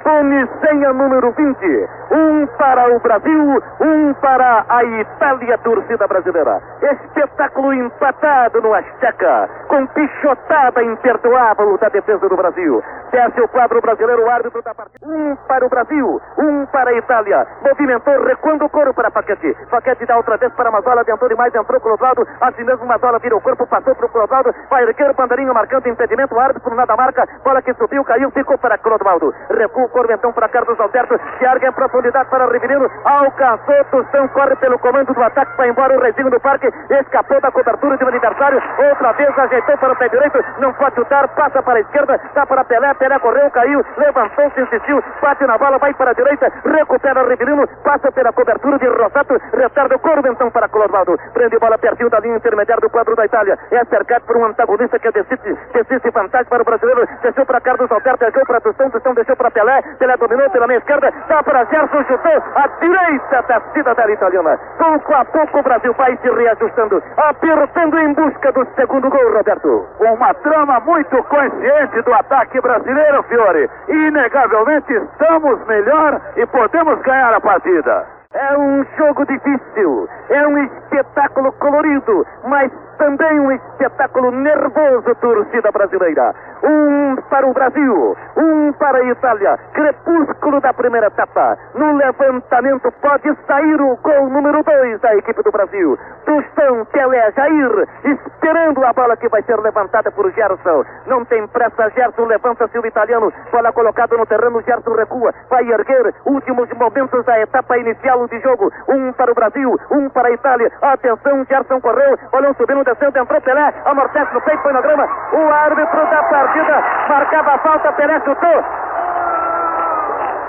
Tome 0.07 0.47
senha 0.61 0.93
número 0.93 1.33
20. 1.33 1.89
Um 2.11 2.47
para 2.57 2.95
o 2.95 2.99
Brasil, 3.01 3.61
um 3.81 4.13
para 4.13 4.63
a 4.69 4.81
Itália, 4.81 5.57
torcida 5.57 6.07
brasileira. 6.07 6.61
Espetáculo 6.81 7.73
empatado 7.73 8.61
no 8.61 8.73
Azteca, 8.73 9.49
com 9.67 9.85
pichotada 9.87 10.81
imperdoável 10.81 11.77
da 11.79 11.89
defesa 11.89 12.29
do 12.29 12.37
Brasil. 12.37 12.81
Desce 13.11 13.41
o 13.41 13.47
quadro 13.49 13.81
brasileiro, 13.81 14.23
o 14.23 14.29
árbitro 14.29 14.61
da 14.61 14.73
partida. 14.73 15.05
Um 15.05 15.35
para 15.47 15.65
o 15.65 15.69
Brasil, 15.69 16.21
um 16.37 16.65
para 16.67 16.89
a 16.89 16.97
Itália. 16.97 17.45
Movimentou, 17.61 18.23
recuando 18.23 18.63
o 18.63 18.69
couro 18.69 18.93
para 18.93 19.11
Paquete. 19.11 19.55
Paquete 19.69 20.05
dá 20.05 20.15
outra 20.15 20.37
vez 20.37 20.53
para 20.53 20.71
Mazola, 20.71 21.03
tentou 21.03 21.27
demais, 21.27 21.53
entrou 21.53 21.81
Clodoaldo. 21.81 22.25
Assim 22.39 22.63
mesmo 22.63 22.85
Mazola 22.85 23.19
vira 23.19 23.35
o 23.35 23.41
corpo, 23.41 23.67
passou 23.67 23.93
para 23.93 24.05
o 24.05 24.09
Clodoaldo. 24.09 24.55
Vai 24.69 24.83
erguer 24.83 25.11
o 25.11 25.13
bandeirinho 25.13 25.53
marcando 25.53 25.87
impedimento. 25.87 26.33
O 26.33 26.39
árbitro 26.39 26.75
nada 26.75 26.95
marca. 26.95 27.27
Bola 27.43 27.61
que 27.61 27.73
subiu, 27.73 28.05
caiu, 28.05 28.31
ficou 28.31 28.57
para 28.57 28.77
Clodoaldo. 28.77 29.33
Recua 29.49 29.89
o 29.97 29.99
corpo 29.99 30.13
então 30.13 30.31
para 30.31 30.47
Carlos 30.49 30.79
Alberto. 30.79 31.17
Que 31.39 31.45
arga 31.45 31.67
em 31.67 31.71
profundidade 31.71 32.29
para 32.29 32.45
Riverino. 32.45 32.89
Alcançou 33.03 33.83
Tostão, 33.89 34.27
corre 34.29 34.55
pelo 34.57 34.77
comando 34.79 35.13
do 35.13 35.23
ataque, 35.23 35.57
vai 35.57 35.69
embora 35.69 35.97
o 35.97 36.01
Reizinho 36.01 36.29
do 36.29 36.39
Parque. 36.39 36.67
Escapou 36.89 37.41
da 37.41 37.51
cobertura 37.51 37.97
de 37.97 38.03
um 38.03 38.07
adversário. 38.07 38.61
Outra 38.89 39.11
vez 39.13 39.37
ajeitou 39.37 39.77
para 39.77 39.93
o 39.93 39.95
pé 39.95 40.09
direito. 40.09 40.39
Não 40.59 40.73
pode 40.73 40.95
chutar, 40.95 41.27
passa 41.29 41.63
para 41.63 41.79
a 41.79 41.81
esquerda. 41.81 42.19
Dá 42.33 42.45
para 42.45 42.63
Pelé. 42.65 42.93
Pelé 42.95 43.19
correu, 43.19 43.49
caiu, 43.51 43.83
levantou-se, 43.97 44.61
insistiu. 44.61 45.03
Bate 45.21 45.45
na 45.45 45.57
bola, 45.57 45.77
vai 45.77 45.93
para 45.93 46.11
a 46.11 46.13
direita. 46.13 46.51
Recupera 46.65 47.27
Riverino. 47.27 47.67
Passa 47.83 48.11
pela 48.11 48.31
cobertura 48.31 48.77
de 48.77 48.87
Rosato. 48.87 49.41
Retarda 49.53 49.95
o 49.95 49.99
corpo 49.99 50.27
então 50.27 50.51
para 50.51 50.69
Clodoaldo. 50.69 51.17
Prende 51.33 51.57
bola 51.57 51.77
pertinho 51.77 52.09
da 52.09 52.19
linha 52.19 52.37
intermediária 52.37 52.81
do 52.81 52.89
quadro 52.89 53.15
da 53.15 53.25
Itália. 53.25 53.57
É 53.71 53.83
cercado 53.85 54.23
por 54.25 54.37
um 54.37 54.45
antagonista 54.45 54.99
que 54.99 55.11
decide, 55.11 55.57
decide 55.73 56.09
vantagem 56.11 56.49
para 56.49 56.61
o 56.61 56.65
brasileiro. 56.65 57.07
Deixou 57.21 57.45
para 57.45 57.61
Carlos 57.61 57.91
Alberto, 57.91 58.19
deixou 58.19 58.45
para 58.45 58.61
Tostão, 58.61 58.89
Tostão 58.89 59.13
deixou 59.13 59.35
para 59.35 59.51
Pelé. 59.51 59.81
Pelé 59.99 60.17
dominou 60.17 60.49
pela 60.49 60.67
meia 60.67 60.77
esquerda. 60.79 61.11
Dá 61.27 61.43
para 61.43 61.65
Gerson, 61.65 62.03
chutou 62.05 62.43
a 62.55 62.67
direita 62.79 63.41
da 63.43 63.61
cidadela 63.73 64.11
italiana. 64.11 64.59
Pouco 64.77 65.13
a 65.13 65.25
pouco 65.25 65.59
o 65.59 65.63
Brasil 65.63 65.93
vai 65.93 66.17
se 66.17 66.29
reajustando, 66.29 67.01
apertando 67.17 67.99
em 67.99 68.13
busca 68.13 68.51
do 68.51 68.65
segundo 68.75 69.09
gol, 69.09 69.33
Roberto. 69.33 69.87
Uma 69.99 70.33
trama 70.35 70.79
muito 70.81 71.23
consciente 71.23 72.01
do 72.01 72.13
ataque 72.13 72.59
brasileiro, 72.61 73.23
Fiore. 73.23 73.69
Inegavelmente 73.87 74.93
estamos 74.93 75.65
melhor 75.67 76.21
e 76.35 76.45
podemos 76.45 77.01
ganhar 77.01 77.33
a 77.33 77.41
partida. 77.41 78.16
É 78.33 78.57
um 78.57 78.85
jogo 78.97 79.25
difícil, 79.25 80.09
é 80.29 80.47
um 80.47 80.57
espetáculo 80.65 81.49
colorido, 81.53 82.27
mas 82.43 82.69
também 82.97 83.39
um 83.39 83.51
espetáculo 83.51 84.31
nervoso, 84.31 85.15
torcida 85.21 85.71
brasileira. 85.71 86.35
Um 86.63 87.15
para 87.29 87.47
o 87.47 87.53
Brasil, 87.53 88.17
um 88.35 88.73
para 88.73 88.97
a 88.97 89.05
Itália. 89.05 89.57
Crepúsculo 89.73 90.59
da 90.59 90.73
primeira 90.73 91.07
etapa. 91.07 91.57
No 91.75 91.95
levantamento 91.95 92.91
pode 93.01 93.33
sair 93.45 93.79
o 93.79 93.95
gol 93.97 94.29
número 94.29 94.63
2 94.63 94.99
da 94.99 95.15
equipe 95.15 95.41
do 95.43 95.51
Brasil. 95.51 95.97
Tostão, 96.25 96.85
Pelé, 96.85 97.31
Jair, 97.31 97.87
esperando 98.03 98.83
a 98.83 98.91
bola 98.91 99.15
que 99.15 99.29
vai 99.29 99.41
ser 99.43 99.57
levantada 99.59 100.11
por 100.11 100.31
Gerson. 100.33 100.83
Não 101.05 101.23
tem 101.25 101.47
pressa, 101.47 101.89
Gerson 101.91 102.25
levanta-se 102.25 102.77
o 102.77 102.85
italiano. 102.85 103.31
Bola 103.51 103.71
colocada 103.71 104.17
no 104.17 104.25
terreno, 104.25 104.61
Gerson 104.63 104.95
recua. 104.95 105.33
Vai 105.49 105.63
erguer 105.69 106.13
últimos 106.25 106.67
momentos 106.73 107.23
da 107.25 107.39
etapa 107.39 107.77
inicial 107.77 108.26
de 108.27 108.39
jogo. 108.41 108.71
Um 108.87 109.11
para 109.13 109.31
o 109.31 109.35
Brasil, 109.35 109.79
um 109.91 110.09
para 110.09 110.27
a 110.29 110.31
Itália. 110.31 110.71
Atenção, 110.81 111.45
Gerson 111.45 111.81
correu. 111.81 112.17
Bolão 112.31 112.53
subindo, 112.55 112.83
descendo, 112.83 113.17
entrou 113.17 113.41
Pelé. 113.41 113.73
Amortece 113.85 114.33
no 114.33 114.41
peito, 114.41 114.61
foi 114.61 114.73
na 114.73 114.81
grama. 114.81 115.07
O 115.33 115.49
árbitro 115.49 116.09
da 116.09 116.23
partida 116.23 116.83
marcava 117.09 117.51
a 117.51 117.57
falta, 117.59 117.93
Pelé 117.93 118.19
chutou. 118.21 118.63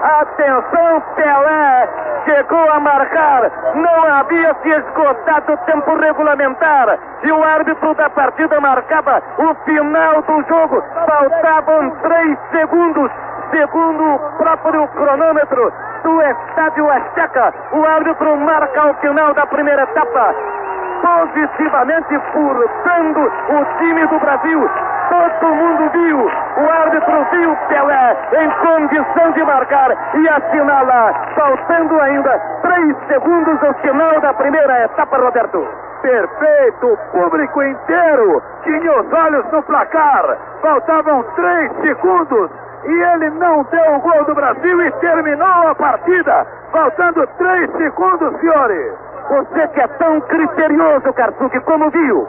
Atenção, 0.03 1.01
Pelé 1.17 1.89
chegou 2.25 2.71
a 2.71 2.81
marcar. 2.81 3.51
Não 3.75 4.15
havia 4.15 4.55
se 4.63 4.69
esgotado 4.69 5.53
o 5.53 5.57
tempo 5.59 5.97
regulamentar. 5.97 6.99
E 7.23 7.33
o 7.33 7.43
árbitro 7.43 7.95
da 7.95 8.11
partida 8.11 8.61
marcava 8.61 9.23
o 9.39 9.55
final 9.65 10.23
do 10.23 10.43
jogo. 10.49 10.83
Faltavam 11.07 11.91
três 12.03 12.39
segundos. 12.51 13.11
Segundo 13.51 14.15
o 14.15 14.19
próprio 14.37 14.87
cronômetro 14.89 15.73
do 16.05 16.23
Estádio 16.23 16.91
Azteca, 16.91 17.55
o 17.73 17.85
árbitro 17.85 18.37
marca 18.37 18.91
o 18.91 18.95
final 18.95 19.33
da 19.35 19.47
primeira 19.47 19.83
etapa 19.83 20.35
positivamente 21.03 22.19
furtando 22.33 23.21
o 23.21 23.79
time 23.79 24.07
do 24.07 24.19
Brasil. 24.19 24.71
Todo 25.09 25.55
mundo 25.55 25.91
viu, 25.93 26.19
o 26.19 26.71
árbitro 26.71 27.25
viu 27.31 27.57
Pelé 27.69 28.17
em 28.33 28.51
condição 28.51 29.31
de 29.33 29.45
marcar 29.45 29.91
e 30.15 30.29
assinala, 30.29 31.15
faltando 31.35 32.01
ainda 32.01 32.39
três 32.63 32.97
segundos 33.07 33.63
ao 33.65 33.75
final 33.75 34.21
da 34.21 34.35
primeira 34.35 34.85
etapa, 34.85 35.17
Roberto. 35.17 35.67
Perfeito, 36.03 36.87
o 36.87 36.97
público 37.13 37.63
inteiro 37.63 38.43
tinha 38.63 39.01
os 39.01 39.13
olhos 39.13 39.51
no 39.51 39.63
placar. 39.63 40.37
Faltavam 40.61 41.23
três 41.35 41.73
segundos 41.81 42.51
e 42.85 43.03
ele 43.15 43.31
não 43.31 43.63
deu 43.65 43.95
o 43.95 44.01
gol 44.01 44.25
do 44.25 44.35
Brasil 44.35 44.83
e 44.83 44.93
terminou 44.93 45.69
a 45.69 45.75
partida. 45.75 46.47
Faltando 46.73 47.27
três 47.39 47.71
segundos, 47.73 48.41
senhores. 48.41 48.95
Você 49.29 49.69
que 49.69 49.81
é 49.81 49.89
tão 49.89 50.21
criterioso, 50.23 51.13
Karsuki, 51.13 51.61
como 51.61 51.91
viu? 51.91 52.27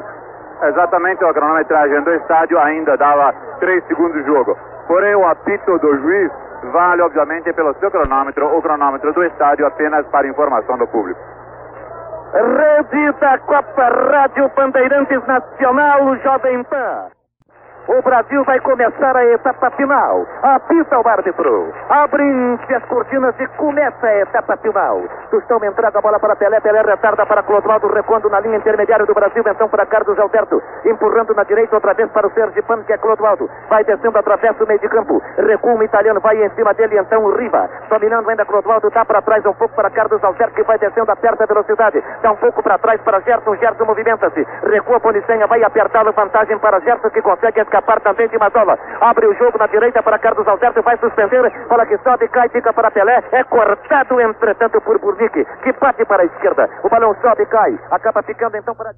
Exatamente, 0.62 1.24
a 1.24 1.34
cronometragem 1.34 2.01
do 2.01 2.12
estádio 2.15 2.60
ainda 2.60 2.98
dava 2.98 3.34
3 3.60 3.82
segundos 3.86 4.13
de 4.13 4.24
jogo. 4.24 4.58
Porém, 4.88 5.15
o 5.15 5.25
apito 5.25 5.77
do 5.79 5.98
juiz 6.00 6.32
vale, 6.74 7.01
obviamente, 7.01 7.53
pelo 7.53 7.74
seu 7.75 7.89
cronômetro, 7.89 8.46
o 8.58 8.62
cronômetro 8.62 9.13
do 9.13 9.24
estádio 9.24 9.65
apenas 9.65 10.06
para 10.08 10.27
informação 10.27 10.77
do 10.77 10.88
público. 10.88 11.20
Rede 12.34 13.12
da 13.20 13.38
Copa 13.39 13.84
Rádio 14.12 14.51
Bandeirantes 14.56 15.25
Nacional 15.25 16.15
Jovem 16.18 16.63
Pan. 16.65 17.18
O 17.89 18.03
Brasil 18.03 18.43
vai 18.43 18.60
começar 18.60 19.17
a 19.17 19.25
etapa 19.25 19.72
final. 19.72 20.24
Apita 20.43 21.00
o 21.00 21.08
árbitro. 21.08 21.74
Abrem-se 21.89 22.75
as 22.75 22.86
cortinas 22.86 23.34
e 23.39 23.48
começa 23.58 24.05
a 24.05 24.19
etapa 24.19 24.55
final. 24.58 25.01
Tostão 25.31 25.58
entrega 25.65 25.98
a 25.98 26.01
bola 26.01 26.19
para 26.19 26.36
Pelé. 26.36 26.60
Pelé 26.60 26.84
retarda 26.84 27.25
para 27.25 27.41
Clodoaldo, 27.41 27.88
recuando 27.88 28.29
na 28.29 28.41
linha 28.41 28.58
intermediária 28.58 29.08
do 29.08 29.13
Brasil. 29.15 29.43
Então 29.43 29.67
para 29.67 29.88
Carlos 29.88 30.19
Alberto. 30.19 30.62
Empurrando 30.86 31.34
na 31.34 31.43
direita 31.43 31.77
outra 31.77 31.96
vez 31.96 32.12
para 32.12 32.27
o 32.27 32.31
Sergipano, 32.31 32.84
que 32.84 32.93
é 32.93 32.98
Clodoaldo. 33.00 33.50
Vai 33.72 33.84
descendo, 33.84 34.19
atravessa 34.19 34.63
o 34.63 34.67
meio 34.67 34.79
de 34.79 34.88
campo. 34.88 35.19
Recua 35.38 35.74
o 35.74 35.84
italiano, 35.84 36.19
vai 36.19 36.46
em 36.46 36.50
cima 36.51 36.75
dele. 36.75 36.96
Então 37.00 37.24
o 37.24 37.36
Riva. 37.36 37.67
Dominando 37.89 38.29
ainda 38.29 38.46
Clodoaldo. 38.46 38.91
Dá 38.91 39.03
para 39.03 39.24
trás 39.24 39.43
um 39.48 39.53
pouco 39.53 39.74
para 39.74 39.89
Carlos 39.89 40.24
Alberto, 40.24 40.53
que 40.53 40.63
vai 40.63 40.77
descendo 40.77 41.12
a 41.12 41.15
certa 41.15 41.48
velocidade. 41.48 42.03
Dá 42.22 42.31
um 42.34 42.38
pouco 42.38 42.62
para 42.62 42.77
trás 42.77 43.01
para 43.01 43.19
Gerson. 43.22 43.55
Gerson 43.55 43.86
movimenta-se. 43.86 44.46
Recua 44.69 45.00
Policenha. 45.00 45.48
Vai 45.48 45.63
apertá-lo. 45.63 46.13
Vantagem 46.13 46.60
para 46.60 46.79
Gerson, 46.81 47.10
que 47.10 47.24
consegue 47.24 47.60
escapar 47.60 47.78
também 47.81 48.27
de 48.27 48.38
Mazola. 48.38 48.77
Abre 49.01 49.27
o 49.27 49.33
jogo 49.36 49.57
na 49.57 49.67
direita 49.67 50.01
para 50.03 50.19
Carlos 50.19 50.48
Alberto, 50.48 50.81
vai 50.81 50.98
suspender. 50.98 51.41
Bola 51.67 51.86
que 51.86 51.98
sobe, 52.00 52.27
cai, 52.29 52.50
fica 52.50 52.74
para 52.74 52.91
Pelé. 52.91 53.24
É 53.31 53.43
cortado, 53.43 54.19
entretanto, 54.19 54.81
por 54.81 55.00
Burnick, 55.00 55.45
que 55.63 55.71
bate 55.74 56.05
para 56.05 56.24
a 56.24 56.25
esquerda. 56.25 56.69
O 56.83 56.89
balão 56.89 57.15
sobe, 57.21 57.45
cai. 57.48 57.77
Acaba 57.91 58.21
ficando 58.24 58.55
então 58.57 58.75
para. 58.75 58.91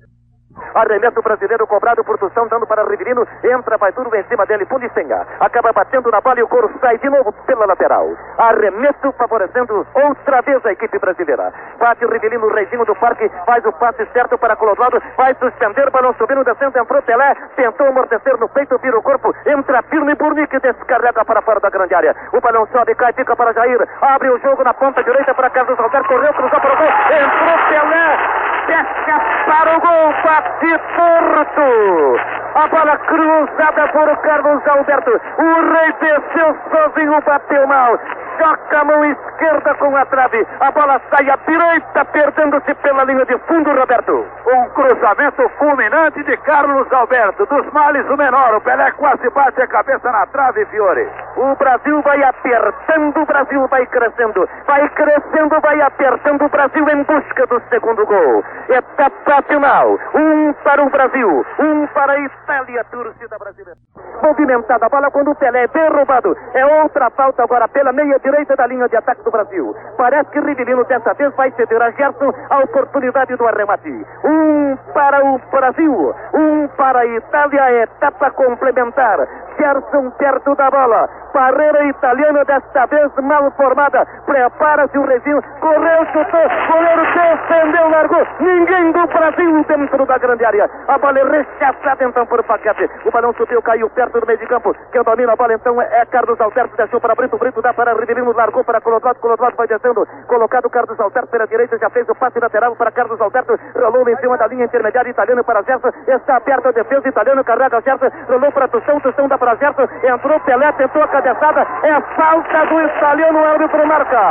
Arremesso 0.74 1.22
brasileiro 1.22 1.68
cobrado 1.68 2.04
por 2.04 2.18
Tostão, 2.18 2.48
dando 2.48 2.68
para 2.68 2.84
Riverino. 2.84 3.28
Entra, 3.44 3.78
vai 3.78 3.92
duro 3.92 4.16
em 4.16 4.24
cima 4.24 4.46
dele, 4.46 4.66
Pulicenga. 4.66 5.28
Acaba 5.40 5.72
batendo 5.74 6.10
na 6.12 6.22
bola 6.22 6.40
e 6.40 6.44
o 6.44 6.48
couro 6.48 6.72
sai 6.80 6.98
de 6.98 7.10
novo 7.10 7.32
pela 7.46 7.66
lateral. 7.66 8.08
Arremesso 8.38 9.12
favorecendo 9.18 9.86
outra 9.94 10.42
vez 10.42 10.66
a 10.66 10.72
equipe 10.72 10.98
brasileira. 11.00 11.54
Bate 11.80 12.06
Riverino, 12.06 12.48
o 12.48 12.86
do 12.86 12.96
parque. 12.96 13.30
Faz 13.46 13.66
o 13.66 13.72
passe 13.74 14.06
certo 14.14 14.38
para 14.38 14.56
Clodoaldo. 14.56 15.02
Vai 15.18 15.34
suspender, 15.36 15.90
balão 15.90 16.14
subindo, 16.18 16.44
descendo, 16.44 16.78
entrou 16.78 17.02
Pelé. 17.02 17.36
Tentou 17.56 17.88
amortecer 17.88 18.38
no 18.38 18.50
peito, 18.50 18.78
vira 18.80 18.98
o 18.98 19.02
corpo. 19.02 19.34
Entra 19.46 19.82
firme, 19.84 20.16
Burnick 20.16 20.60
descarrega 20.60 21.26
para 21.26 21.42
fora 21.42 21.60
da 21.60 21.70
grande 21.70 21.94
área. 21.94 22.16
O 22.34 22.42
balão 22.42 22.68
sobe, 22.72 22.96
cai, 22.96 23.14
fica 23.14 23.36
para 23.36 23.54
Jair. 23.54 23.88
Abre 24.02 24.30
o 24.30 24.40
jogo 24.40 24.64
na 24.64 24.74
ponta 24.74 25.04
direita 25.04 25.34
para 25.34 25.50
Carlos 25.50 25.80
Alberto. 25.80 26.08
Correu, 26.08 26.34
cruzou 26.34 26.60
para 26.60 26.74
o 26.74 26.78
gol. 26.78 26.88
Entrou 26.88 27.68
Pelé. 27.70 28.52
Pesca 28.68 29.20
para 29.48 29.76
o 29.76 29.82
gol, 29.82 30.14
bate 30.42 30.80
torto. 30.96 32.18
A 32.56 32.68
bola 32.68 32.98
cruzada 32.98 33.88
por 33.94 34.18
Carlos 34.22 34.68
Alberto. 34.68 35.22
O 35.38 35.74
rei 35.74 35.94
desceu 36.02 36.58
sozinho, 36.72 37.22
bateu 37.22 37.68
mal. 37.68 38.00
Choca 38.42 38.80
a 38.80 38.84
mão 38.84 39.06
esquerda 39.06 39.76
com 39.76 39.96
a 39.96 40.04
trave. 40.08 40.48
A 40.62 40.72
bola 40.72 41.00
sai 41.12 41.30
à 41.30 41.36
direita, 41.48 42.04
perdendo-se 42.06 42.74
pela 42.74 43.04
linha 43.04 43.24
de 43.24 43.38
fundo, 43.46 43.70
Roberto. 43.72 44.26
Um 44.48 44.70
cruzamento 44.70 45.48
fulminante 45.60 46.24
de 46.24 46.36
Carlos 46.38 46.92
Alberto. 46.92 47.46
Dos 47.46 47.72
males 47.72 48.04
o 48.10 48.18
menor. 48.18 48.56
O 48.56 48.62
Pelé 48.62 48.90
quase 48.94 49.30
bate 49.30 49.62
a 49.62 49.68
cabeça 49.68 50.12
na 50.12 50.26
trave, 50.26 50.66
Fiore. 50.66 51.08
O 51.38 51.56
Brasil 51.56 52.02
vai 52.02 52.24
apertando, 52.24 53.22
o 53.22 53.26
Brasil 53.28 53.68
vai 53.68 53.86
crescendo. 53.86 54.50
Vai 54.66 54.90
crescendo, 54.90 55.62
vai 55.62 55.80
apertando 55.80 56.44
o 56.44 56.50
Brasil 56.50 56.90
em 56.90 57.04
busca 57.04 57.46
do 57.46 57.62
segundo 57.70 58.04
gol. 58.08 58.44
Etapa 58.70 59.44
final. 59.44 60.00
Um 60.16 60.52
para 60.64 60.82
o 60.82 60.90
Brasil, 60.90 61.46
um 61.60 61.86
para 61.94 62.14
a 62.14 62.20
Itália, 62.20 62.84
torcida 62.86 63.38
brasileira. 63.38 63.78
Movimentada 64.22 64.86
a 64.86 64.90
bola 64.90 65.10
quando 65.12 65.32
o 65.32 65.36
Pelé 65.36 65.64
é 65.64 65.68
derrubado. 65.68 66.38
É 66.54 66.84
outra 66.84 67.10
falta 67.10 67.44
agora 67.44 67.68
pela 67.68 67.92
meia 67.92 68.20
direita 68.20 68.56
da 68.56 68.68
linha 68.68 68.88
de 68.88 68.96
ataque 68.96 69.24
do 69.24 69.32
Brasil. 69.32 69.76
Parece 69.98 70.30
que 70.30 70.40
Rivelino 70.40 70.86
dessa 70.86 71.14
vez 71.14 71.34
vai 71.36 71.52
ceder 71.52 71.82
a 71.82 71.92
Gerson 71.92 72.32
a 72.50 72.60
oportunidade 72.60 73.36
do 73.36 73.48
arremate. 73.48 74.06
Um 74.24 74.78
para 74.94 75.26
o 75.26 75.40
Brasil, 75.52 76.16
um 76.34 76.68
para 76.78 77.00
a 77.00 77.06
Itália, 77.06 77.84
etapa 77.84 78.32
complementar. 78.32 79.28
Gerson 79.62 80.10
perto 80.18 80.56
da 80.56 80.72
bola. 80.72 81.08
Barreira 81.34 81.86
italiana, 81.86 82.44
desta 82.44 82.86
vez 82.88 83.10
mal 83.22 83.50
formada. 83.52 84.06
Prepara-se 84.26 84.98
o 84.98 85.06
Rezinho. 85.06 85.42
Correu, 85.62 86.06
chutou. 86.12 86.48
Goleiro 86.68 87.04
defendeu, 87.14 87.90
largou. 87.90 88.28
Ninguém 88.40 88.92
do 88.92 89.08
Brasil 89.08 89.66
dentro 89.66 90.06
da 90.06 90.18
grande 90.18 90.44
área. 90.44 90.70
A 90.88 90.98
bola 90.98 91.20
é 91.20 91.24
rechaçada 91.24 92.04
então 92.04 92.26
por 92.26 92.44
Paquete. 92.44 92.90
O 93.06 93.12
balão 93.12 93.34
subiu, 93.34 93.62
caiu 93.62 93.90
perto 93.92 94.20
do 94.20 94.28
meio 94.28 94.40
de 94.40 94.48
campo. 94.48 94.76
Quem 94.92 95.04
domina 95.04 95.34
a 95.34 95.36
bola 95.36 95.54
então 95.54 95.82
é 95.82 96.06
Carlos 96.08 96.42
Alberto. 96.42 96.76
Deixou 96.76 97.00
para 97.00 97.16
Brito. 97.16 97.38
Brito 97.38 97.62
dá 97.62 97.74
para 97.74 97.94
Rivelino. 97.94 98.34
Largou 98.34 98.64
para 98.64 98.82
Colodoto. 98.82 99.22
Colodoto 99.22 99.56
vai 99.56 99.68
descendo. 99.68 100.06
Colocado 100.28 100.70
Carlos 100.70 101.00
Alberto 101.00 101.30
pela 101.30 101.48
direita. 101.48 101.78
Já 101.78 101.90
fez 101.92 102.10
o 102.10 102.16
passe 102.16 102.40
lateral 102.40 102.76
para 102.76 102.92
Carlos 102.92 103.22
Alberto. 103.22 103.58
Rolou 103.76 104.10
em 104.10 104.18
cima 104.18 104.38
da 104.38 104.48
linha 104.48 104.66
intermediária 104.66 105.12
italiana 105.12 105.44
para 105.44 105.62
Gerson. 105.62 105.90
Está 106.08 106.38
aberta 106.38 106.70
a 106.70 106.72
defesa 106.74 107.08
italiana. 107.08 107.44
Carrega 107.44 107.82
Gerson. 107.82 108.10
Rolou 108.28 108.52
para 108.52 108.68
Tução. 108.68 109.00
Tução 109.00 109.28
dá 109.30 109.38
para 109.38 109.51
Gerson. 109.58 109.88
Entrou 110.04 110.40
Pelé. 110.42 110.72
Tentou 110.74 111.04
a 111.04 111.08
cabeçada. 111.08 111.68
É 111.84 112.02
falta 112.16 112.66
do 112.66 112.82
italiano. 112.82 113.40
O 113.40 113.46
árbitro 113.46 113.88
marca. 113.88 114.22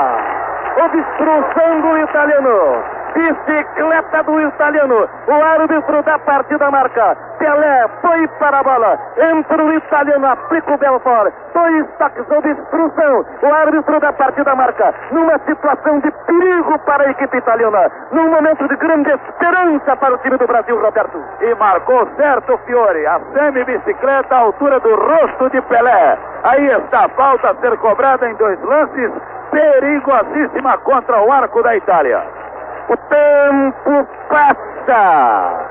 Obstrução 0.85 1.81
do 1.81 1.99
italiano. 1.99 2.85
Bicicleta 3.15 4.23
do 4.23 4.41
italiano. 4.41 5.09
O 5.27 5.33
árbitro 5.33 6.03
da 6.03 6.19
partida 6.21 6.71
marca. 6.71 7.17
Pelé 7.39 7.89
foi 8.01 8.29
para 8.39 8.59
a 8.59 8.63
bola. 8.63 8.99
Entra 9.17 9.65
o 9.65 9.73
italiano, 9.73 10.27
aplica 10.27 10.75
o 10.75 10.79
Belfort. 10.79 11.33
Dois 11.53 11.87
toques, 11.99 12.25
obstrução. 12.31 13.25
O 13.43 13.55
árbitro 13.55 14.01
da 14.01 14.13
partida 14.13 14.55
marca. 14.55 14.95
Numa 15.11 15.39
situação 15.41 15.99
de 16.01 16.11
perigo 16.11 16.79
para 16.81 17.05
a 17.05 17.11
equipe 17.11 17.37
italiana. 17.37 17.91
Num 18.13 18.31
momento 18.31 18.67
de 18.69 18.77
grande 18.77 19.11
esperança 19.11 19.97
para 19.97 20.15
o 20.15 20.19
time 20.19 20.37
do 20.37 20.47
Brasil, 20.47 20.81
Roberto. 20.81 21.23
E 21.41 21.55
marcou 21.57 22.09
certo 22.17 22.59
Fiore. 22.67 23.07
A 23.07 23.21
semi-bicicleta 23.33 24.35
à 24.35 24.39
altura 24.39 24.81
do 24.81 24.95
rosto 24.95 25.51
de 25.51 25.61
Pelé. 25.63 26.19
Aí 26.45 26.67
está 26.67 27.05
a 27.05 27.09
falta 27.11 27.51
a 27.51 27.55
ser 27.57 27.77
cobrada 27.79 28.29
em 28.29 28.35
dois 28.37 28.61
lances. 28.63 29.13
Perigosíssima 29.51 30.79
contra 30.79 31.21
o 31.23 31.33
arco 31.33 31.63
da 31.63 31.77
Itália. 31.77 32.40
O 32.91 32.97
tempo 32.97 34.05
passa. 34.29 35.65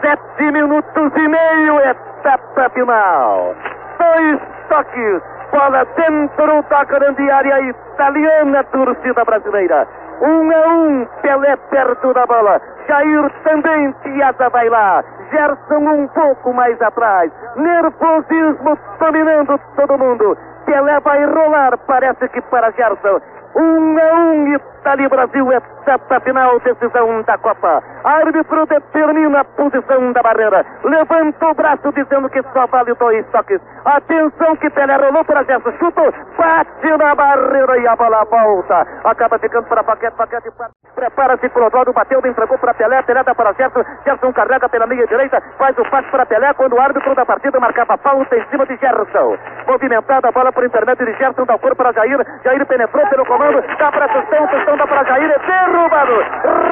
Sete 0.00 0.50
minutos 0.50 1.12
e 1.14 1.28
meio, 1.28 1.80
etapa 1.80 2.68
final. 2.70 3.54
Dois 3.96 4.40
toques. 4.68 5.22
Bola 5.52 5.84
dentro 5.94 6.62
da 6.68 6.82
grande 6.82 7.30
área 7.30 7.60
italiana, 7.60 8.64
torcida 8.64 9.24
brasileira. 9.24 9.86
Um 10.20 10.50
a 10.50 10.68
um, 10.68 11.06
Pelé 11.22 11.54
perto 11.70 12.12
da 12.12 12.26
bola. 12.26 12.60
Jair 12.88 13.30
também, 13.44 13.92
Piazza 14.02 14.48
vai 14.48 14.68
lá. 14.68 15.04
Gerson 15.30 15.78
um 15.78 16.08
pouco 16.08 16.52
mais 16.54 16.82
atrás. 16.82 17.30
Nervosismo 17.54 18.76
dominando 18.98 19.60
todo 19.76 19.96
mundo. 19.96 20.36
Pelé 20.64 20.98
vai 20.98 21.24
rolar, 21.24 21.78
parece 21.86 22.28
que 22.30 22.40
para 22.42 22.72
Gerson. 22.72 23.20
Um 23.56 23.98
a 23.98 24.14
um, 24.14 24.54
Itália 24.54 25.06
e 25.06 25.08
Brasil, 25.08 25.50
etapa 25.50 26.20
final, 26.20 26.60
decisão 26.60 27.22
da 27.22 27.38
Copa. 27.38 27.82
Árbitro 28.04 28.66
determina 28.66 29.40
a 29.40 29.44
posição 29.44 30.12
da 30.12 30.22
barreira. 30.22 30.62
Levanta 30.84 31.48
o 31.48 31.54
braço 31.54 31.90
dizendo 31.92 32.28
que 32.28 32.42
só 32.52 32.66
vale 32.66 32.92
dois 32.94 33.26
toques. 33.30 33.60
Atenção 33.86 34.56
que 34.56 34.68
Pelé 34.68 34.96
rolou 34.96 35.24
para 35.24 35.42
Gerson, 35.44 35.72
chutou, 35.78 36.12
bate 36.36 36.96
na 36.98 37.14
barreira 37.14 37.78
e 37.78 37.88
a 37.88 37.96
bola 37.96 38.24
volta. 38.26 38.86
Acaba 39.04 39.38
ficando 39.38 39.66
para 39.68 39.82
Paquete, 39.82 40.16
Paquete 40.16 40.50
prepara-se 40.96 41.48
Clodoaldo, 41.50 41.92
bateu, 41.92 42.20
entregou 42.24 42.58
para 42.58 42.74
Pelé, 42.74 43.02
Pelé 43.02 43.22
dá 43.22 43.34
para 43.34 43.52
Gerson, 43.52 43.84
Gerson 44.04 44.32
carrega 44.32 44.68
pela 44.68 44.86
meia 44.86 45.06
direita, 45.06 45.40
faz 45.58 45.76
o 45.78 45.84
passe 45.90 46.10
para 46.10 46.26
Pelé 46.26 46.52
quando 46.54 46.72
o 46.72 46.80
árbitro 46.80 47.14
da 47.14 47.24
partida 47.24 47.60
marcava 47.60 47.96
falta 47.98 48.34
em 48.34 48.44
cima 48.48 48.66
de 48.66 48.76
Gerson. 48.78 49.36
Movimentada 49.68 50.28
a 50.28 50.32
bola 50.32 50.50
por 50.52 50.64
intermédio 50.64 51.06
de 51.06 51.12
Gerson, 51.14 51.44
dá 51.44 51.54
o 51.54 51.58
corpo 51.58 51.76
para 51.76 51.92
Jair, 51.92 52.18
Jair 52.42 52.66
penetrou 52.66 53.06
pelo 53.08 53.26
comando, 53.26 53.45
dá 53.78 53.92
para 53.92 54.08
Tustão, 54.08 54.46
Tustão 54.48 54.76
dá 54.76 54.86
para 54.86 55.04
Jair, 55.04 55.30
é 55.30 55.38
derrubado, 55.38 56.24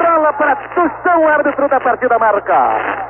rola 0.04 0.32
para 0.32 0.56
Tustão, 0.56 1.28
árbitro 1.28 1.68
da 1.68 1.80
partida 1.80 2.18
marca. 2.18 2.54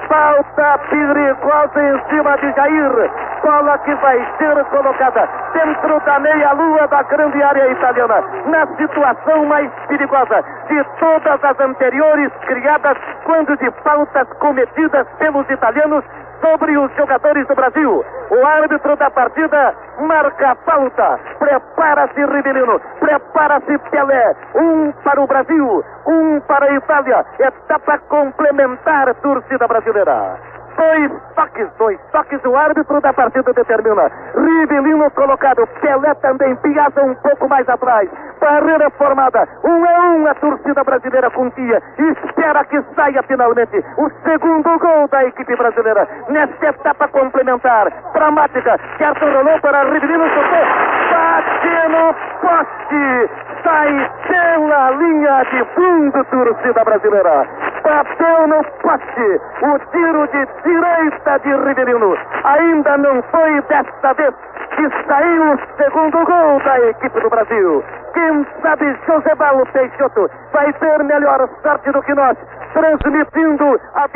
Falta 0.08 0.78
perigosa 0.90 1.82
em 1.82 2.08
cima 2.08 2.36
de 2.38 2.52
Jair, 2.52 3.10
bola 3.42 3.78
que 3.78 3.94
vai 3.96 4.18
ser 4.38 4.64
colocada 4.66 5.28
dentro 5.52 6.00
da 6.00 6.18
meia-lua 6.18 6.86
da 6.88 7.02
grande 7.04 7.42
área 7.42 7.70
italiana, 7.70 8.22
na 8.46 8.66
situação 8.76 9.46
mais 9.46 9.70
perigosa 9.88 10.44
de 10.68 10.84
todas 10.98 11.44
as 11.44 11.60
anteriores 11.60 12.32
criadas 12.46 12.96
quando 13.24 13.56
de 13.56 13.70
faltas 13.82 14.28
cometidas 14.38 15.06
pelos 15.18 15.48
italianos 15.48 16.04
sobre 16.44 16.76
os 16.76 16.94
jogadores 16.96 17.46
do 17.48 17.54
Brasil. 17.54 18.04
O 18.30 18.46
árbitro 18.46 18.96
da 18.96 19.10
partida 19.10 19.74
marca 20.00 20.50
a 20.50 20.54
falta. 20.56 21.18
Prepara-se 21.38 22.24
Rivelino, 22.26 22.78
prepara-se 23.00 23.78
Pelé. 23.90 24.36
Um 24.54 24.92
para 25.02 25.20
o 25.22 25.26
Brasil, 25.26 25.84
um 26.06 26.40
para 26.40 26.66
a 26.66 26.74
Itália. 26.74 27.24
Etapa 27.38 27.98
complementar, 28.10 29.14
torcida 29.16 29.66
brasileira. 29.66 30.38
Dois 30.76 31.12
toques, 31.36 31.68
dois 31.78 32.00
toques, 32.10 32.44
o 32.44 32.56
árbitro 32.56 33.00
da 33.00 33.12
partida 33.12 33.52
determina. 33.52 34.10
Rivelino 34.34 35.10
colocado, 35.12 35.66
Pelé 35.80 36.14
também, 36.14 36.56
Piazza 36.56 37.02
um 37.02 37.14
pouco 37.16 37.48
mais 37.48 37.68
atrás. 37.68 38.08
Barreira 38.40 38.90
formada, 38.90 39.48
um 39.64 39.84
a 39.84 40.00
um, 40.10 40.26
a 40.26 40.34
torcida 40.34 40.82
brasileira 40.82 41.30
confia. 41.30 41.80
Espera 41.98 42.64
que 42.64 42.82
saia 42.94 43.22
finalmente 43.22 43.84
o 43.98 44.10
segundo 44.24 44.78
gol 44.78 45.08
da 45.08 45.24
equipe 45.24 45.56
brasileira. 45.56 46.08
Nesta 46.28 46.66
etapa 46.66 47.08
complementar, 47.08 47.90
dramática. 48.12 48.78
Gerson 48.98 49.32
rolou 49.32 49.60
para 49.60 49.84
Rivelino, 49.84 50.28
chutou, 50.28 50.64
bate 51.10 51.88
no 51.88 52.14
poste. 52.40 53.30
Sai 53.62 54.10
pela 54.28 54.90
linha 54.90 55.44
de 55.44 55.64
fundo, 55.74 56.24
torcida 56.24 56.84
brasileira. 56.84 57.73
Bateu 57.84 58.48
no 58.48 58.64
poste. 58.82 59.40
O 59.62 59.78
tiro 59.92 60.26
de 60.28 60.46
direita 60.64 61.38
de 61.40 61.54
Rivelino. 61.54 62.16
Ainda 62.44 62.96
não 62.98 63.22
foi 63.24 63.60
desta 63.62 64.12
vez 64.14 64.34
que 64.74 65.06
saiu 65.06 65.52
o 65.52 65.58
segundo 65.76 66.24
gol 66.24 66.60
da 66.64 66.80
equipe 66.88 67.20
do 67.20 67.30
Brasil. 67.30 67.84
Quem 68.14 68.46
sabe 68.62 68.96
José 69.06 69.34
Paulo 69.36 69.66
Peixoto 69.72 70.30
vai 70.52 70.72
ter 70.74 71.04
melhor 71.04 71.48
sorte 71.62 71.90
do 71.92 72.02
que 72.02 72.14
nós, 72.14 72.36
transmitindo 72.72 73.80
a 73.94 74.08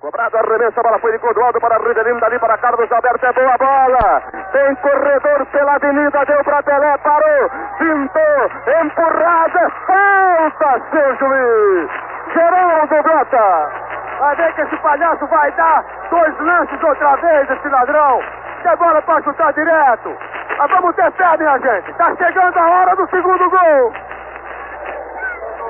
Cobrado, 0.00 0.36
arremesso, 0.36 0.78
a 0.78 0.82
bola 0.84 0.98
foi 1.00 1.10
de 1.10 1.18
Clodoaldo 1.18 1.60
para 1.60 1.76
Rivelino, 1.76 2.20
dali 2.20 2.38
para 2.38 2.56
Carlos 2.58 2.92
Alberto, 2.92 3.26
é 3.26 3.32
boa 3.32 3.58
bola. 3.58 4.22
Tem 4.52 4.74
corredor 4.76 5.44
pela 5.46 5.74
avenida, 5.74 6.24
deu 6.24 6.44
para 6.44 6.62
Pelé, 6.62 6.98
parou, 6.98 7.50
pintou, 7.78 8.80
empurrada, 8.80 9.70
falta, 9.88 10.82
seu 10.92 11.16
juiz. 11.16 11.90
Geraldo 12.32 13.02
Brota. 13.02 13.72
Vai 14.20 14.36
ver 14.36 14.54
que 14.54 14.60
esse 14.60 14.76
palhaço 14.76 15.26
vai 15.26 15.50
dar 15.52 15.84
dois 16.10 16.38
lances 16.38 16.80
outra 16.80 17.16
vez, 17.16 17.50
esse 17.50 17.68
ladrão. 17.68 18.20
Que 18.62 18.76
bola 18.76 19.02
para 19.02 19.22
chutar 19.24 19.52
direto. 19.52 20.16
Mas 20.58 20.70
vamos 20.70 20.94
ter 20.94 21.10
fé, 21.10 21.36
minha 21.38 21.58
gente. 21.58 21.92
Tá 21.94 22.14
chegando 22.14 22.56
a 22.56 22.70
hora 22.70 22.94
do 22.94 23.10
segundo 23.10 23.50
gol. 23.50 23.92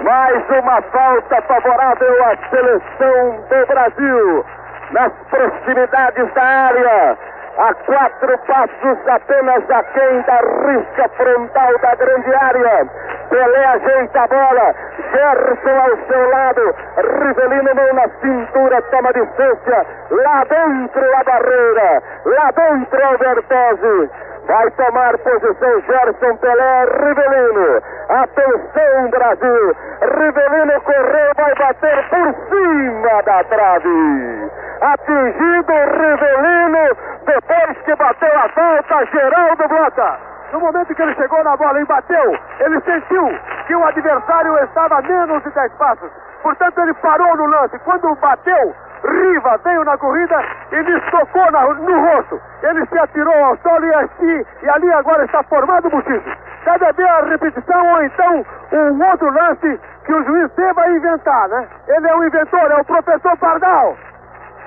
Mais 0.03 0.45
uma 0.51 0.81
falta 0.83 1.43
favorável 1.43 2.25
à 2.25 2.37
seleção 2.51 3.45
do 3.49 3.67
Brasil. 3.67 4.45
Nas 4.93 5.13
proximidades 5.29 6.35
da 6.35 6.43
área. 6.43 7.19
A 7.59 7.75
quatro 7.75 8.39
passos 8.47 9.09
apenas 9.09 9.69
aquém 9.69 10.23
da 10.23 10.39
risca 10.65 11.09
frontal 11.17 11.79
da 11.81 11.95
grande 11.97 12.33
área. 12.33 12.87
Pelé 13.29 13.65
ajeita 13.67 14.21
a 14.21 14.29
bola. 14.29 14.75
Gerson 15.11 15.81
ao 15.81 15.97
seu 16.07 16.31
lado. 16.31 16.75
Rivelino 16.97 17.75
mão 17.75 17.95
na 17.95 18.09
cintura, 18.21 18.81
toma 18.83 19.13
distância. 19.13 19.87
Lá 20.11 20.45
dentro 20.45 21.17
a 21.17 21.25
barreira. 21.25 22.03
Lá 22.25 22.51
dentro 22.53 23.05
Albertose. 23.05 24.11
Vai 24.49 24.71
tomar 24.71 25.19
posição 25.19 25.81
Gerson 25.83 26.37
Pelé 26.39 26.85
Rivelino. 26.85 27.83
Atenção 28.09 29.11
Brasil. 29.11 29.77
Rivelino 30.01 30.81
correu, 30.81 31.33
vai 31.37 31.55
bater 31.55 32.09
por 32.09 32.35
cima 32.49 33.23
da 33.25 33.45
trave. 33.45 34.51
Atingido 34.81 35.73
Rivelino 35.73 36.97
depois 37.27 37.79
que 37.85 37.95
bateu 37.95 38.39
a 38.39 38.49
falta 38.49 39.05
Geraldo 39.13 39.69
Blota. 39.69 40.38
No 40.53 40.61
momento 40.61 40.95
que 40.95 41.03
ele 41.03 41.15
chegou 41.15 41.45
na 41.45 41.57
bola 41.57 41.81
e 41.81 41.85
bateu, 41.85 42.39
ele 42.61 42.81
sentiu 42.81 43.29
que 43.67 43.75
o 43.75 43.85
adversário 43.85 44.59
estava 44.65 44.99
a 44.99 45.03
menos 45.03 45.43
de 45.43 45.51
10 45.51 45.73
passos. 45.75 46.11
Portanto, 46.43 46.81
ele 46.81 46.95
parou 46.95 47.37
no 47.37 47.47
lance. 47.47 47.79
Quando 47.81 48.15
bateu, 48.17 48.75
Riva 49.05 49.61
veio 49.63 49.85
na 49.85 49.97
corrida 49.99 50.43
e 50.73 50.77
lhe 50.77 51.01
tocou 51.11 51.51
na, 51.53 51.67
no 51.75 52.01
rosto. 52.01 52.41
Ele 52.63 52.87
se 52.87 52.99
atirou 52.99 53.45
ao 53.45 53.57
solo 53.59 53.85
e, 53.85 53.95
assim, 53.95 54.45
e 54.63 54.69
ali 54.69 54.93
agora 54.93 55.25
está 55.25 55.43
formado 55.45 55.87
o 55.87 55.91
buchicho. 55.91 56.37
Deve 56.65 56.87
haver 56.87 57.09
a 57.09 57.25
repetição 57.25 57.93
ou 57.93 58.03
então 58.03 58.45
um 58.73 59.11
outro 59.11 59.31
lance 59.31 59.81
que 60.05 60.13
o 60.13 60.25
juiz 60.25 60.51
deva 60.53 60.91
inventar, 60.91 61.49
né? 61.49 61.69
Ele 61.89 62.09
é 62.09 62.15
o 62.15 62.25
inventor, 62.25 62.71
é 62.71 62.81
o 62.81 62.85
professor 62.85 63.37
Pardal. 63.39 63.97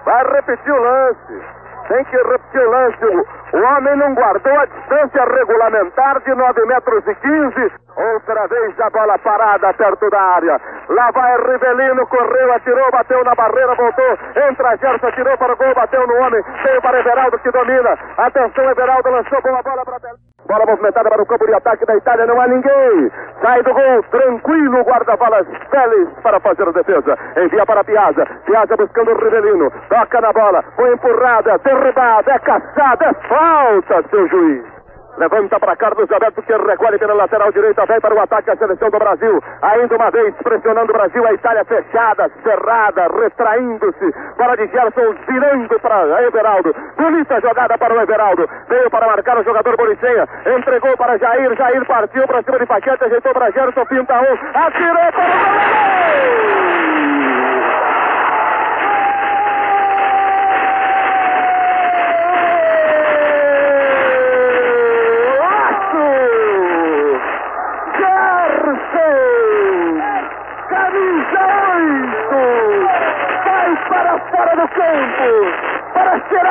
Vai 0.05 0.23
repetir 0.31 0.71
o 0.71 0.81
lance. 0.81 1.43
Tem 1.87 2.03
que 2.05 2.15
repetir 2.15 2.61
o 2.61 2.71
lance. 2.71 3.27
O, 3.53 3.57
homem 3.57 3.95
não 3.97 4.13
guardou 4.13 4.59
a 4.59 4.65
distância 4.65 5.25
regulamentar 5.25 6.21
de 6.21 6.33
9 6.33 6.65
metros 6.65 7.07
e 7.07 7.15
15. 7.15 7.71
Outra 7.97 8.47
vez 8.47 8.79
a 8.79 8.89
bola 8.89 9.19
parada 9.19 9.73
perto 9.73 10.09
da 10.09 10.21
área. 10.21 10.61
Lá 10.89 11.11
vai 11.11 11.37
Rivelino, 11.37 12.07
correu, 12.07 12.53
atirou, 12.53 12.91
bateu 12.91 13.23
na 13.23 13.35
barreira, 13.35 13.75
voltou. 13.75 14.17
Entra 14.49 14.77
Gerson, 14.77 15.07
atirou 15.07 15.37
para 15.37 15.53
o 15.53 15.57
gol, 15.57 15.75
bateu 15.75 16.07
no 16.07 16.15
homem. 16.15 16.41
Veio 16.63 16.81
para 16.81 16.99
Everaldo 16.99 17.39
que 17.39 17.51
domina. 17.51 17.97
Atenção, 18.17 18.69
Everaldo 18.69 19.09
lançou 19.09 19.41
boa 19.41 19.61
bola 19.61 19.83
para. 19.83 20.30
Bola 20.47 20.65
movimentada 20.65 21.09
para 21.09 21.21
o 21.21 21.25
campo 21.25 21.45
de 21.45 21.53
ataque 21.53 21.85
da 21.85 21.95
Itália, 21.95 22.25
não 22.25 22.39
há 22.41 22.47
ninguém. 22.47 23.11
Sai 23.41 23.61
do 23.63 23.73
gol, 23.73 24.03
tranquilo, 24.11 24.79
o 24.79 24.83
guarda-valas 24.83 25.47
Félix 25.69 26.11
para 26.21 26.39
fazer 26.39 26.67
a 26.67 26.71
defesa. 26.71 27.17
Envia 27.37 27.65
para 27.65 27.83
Piazza. 27.83 28.25
Piazza 28.45 28.75
buscando 28.75 29.11
o 29.11 29.17
Rivelino. 29.17 29.71
Toca 29.89 30.21
na 30.21 30.33
bola, 30.33 30.63
foi 30.75 30.93
empurrada, 30.93 31.57
derrubada, 31.59 32.31
é 32.31 32.39
caçada, 32.39 33.05
é 33.05 33.13
falta, 33.27 34.03
seu 34.09 34.27
juiz. 34.27 34.70
Levanta 35.21 35.59
para 35.59 35.75
Carlos 35.75 36.11
Alberto 36.11 36.41
que 36.41 36.51
recolhe 36.51 36.97
pela 36.97 37.13
lateral 37.13 37.51
direita, 37.51 37.85
vem 37.85 38.01
para 38.01 38.15
o 38.15 38.19
ataque 38.19 38.49
a 38.49 38.55
seleção 38.55 38.89
do 38.89 38.97
Brasil. 38.97 39.39
Ainda 39.61 39.95
uma 39.95 40.09
vez 40.09 40.33
pressionando 40.41 40.91
o 40.91 40.97
Brasil, 40.97 41.23
a 41.23 41.31
Itália 41.31 41.63
fechada, 41.63 42.27
cerrada, 42.41 43.07
retraindo-se. 43.07 44.11
Bola 44.35 44.57
de 44.57 44.65
Gerson 44.65 45.13
virando 45.29 45.79
para 45.79 46.23
Everaldo. 46.23 46.75
Bonita 46.97 47.39
jogada 47.39 47.77
para 47.77 47.93
o 47.93 48.01
Everaldo. 48.01 48.49
Veio 48.67 48.89
para 48.89 49.05
marcar 49.05 49.37
o 49.37 49.43
jogador 49.43 49.77
Boricenha. 49.77 50.27
Entregou 50.57 50.97
para 50.97 51.19
Jair. 51.19 51.55
Jair 51.55 51.85
partiu 51.85 52.25
para 52.25 52.41
cima 52.41 52.57
de 52.57 52.65
Paquete, 52.65 53.03
ajeitou 53.03 53.31
para 53.31 53.51
Gerson, 53.51 53.85
pinta 53.85 54.15
um. 54.15 54.33
Atirou 54.57 55.11
para 55.11 55.23
o 55.23 55.29
goleiro! 55.29 56.51
fora 74.31 74.55
do 74.55 74.67
campo 74.69 75.91
para 75.93 76.19
ser 76.29 76.45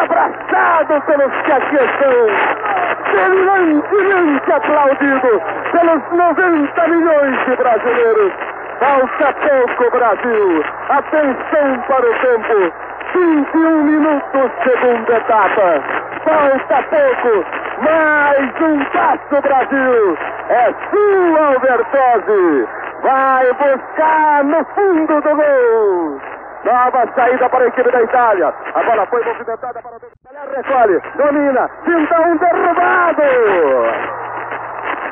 abraçado 0.90 1.00
pelos 1.02 1.32
que 1.42 1.52
aqui 1.52 1.76
estão, 1.76 2.26
brilhantemente 3.12 4.52
aplaudido 4.52 5.42
pelos 5.70 6.02
90 6.10 6.88
milhões 6.88 7.44
de 7.44 7.56
brasileiros. 7.56 8.32
Falta 8.80 9.34
pouco, 9.34 9.90
Brasil. 9.90 10.64
Atenção 10.88 11.80
para 11.86 12.10
o 12.10 12.14
tempo. 12.14 12.72
21 13.12 13.84
minutos, 13.84 14.50
segunda 14.62 15.16
etapa. 15.16 15.82
Falta 16.24 16.82
pouco. 16.88 17.44
Mais 17.82 18.60
um 18.60 18.84
passo, 18.86 19.42
Brasil. 19.42 20.18
É 20.48 20.74
sua, 20.90 21.46
Albertose. 21.46 22.68
Vai 23.02 23.46
buscar 23.52 24.44
no 24.44 24.64
fundo 24.74 25.20
do 25.20 25.36
gol. 25.36 26.29
Nova 26.64 27.08
saída 27.14 27.48
para 27.48 27.64
a 27.64 27.68
equipe 27.68 27.90
da 27.90 28.02
Itália. 28.02 28.54
A 28.74 28.82
bola 28.82 29.06
foi 29.06 29.24
movimentada 29.24 29.80
para 29.82 29.96
o 29.96 30.00
Pelé 30.00 30.40
recolhe, 30.56 31.00
domina, 31.16 31.68
pinta 31.84 32.20
um 32.20 32.36
derrubado. 32.36 33.22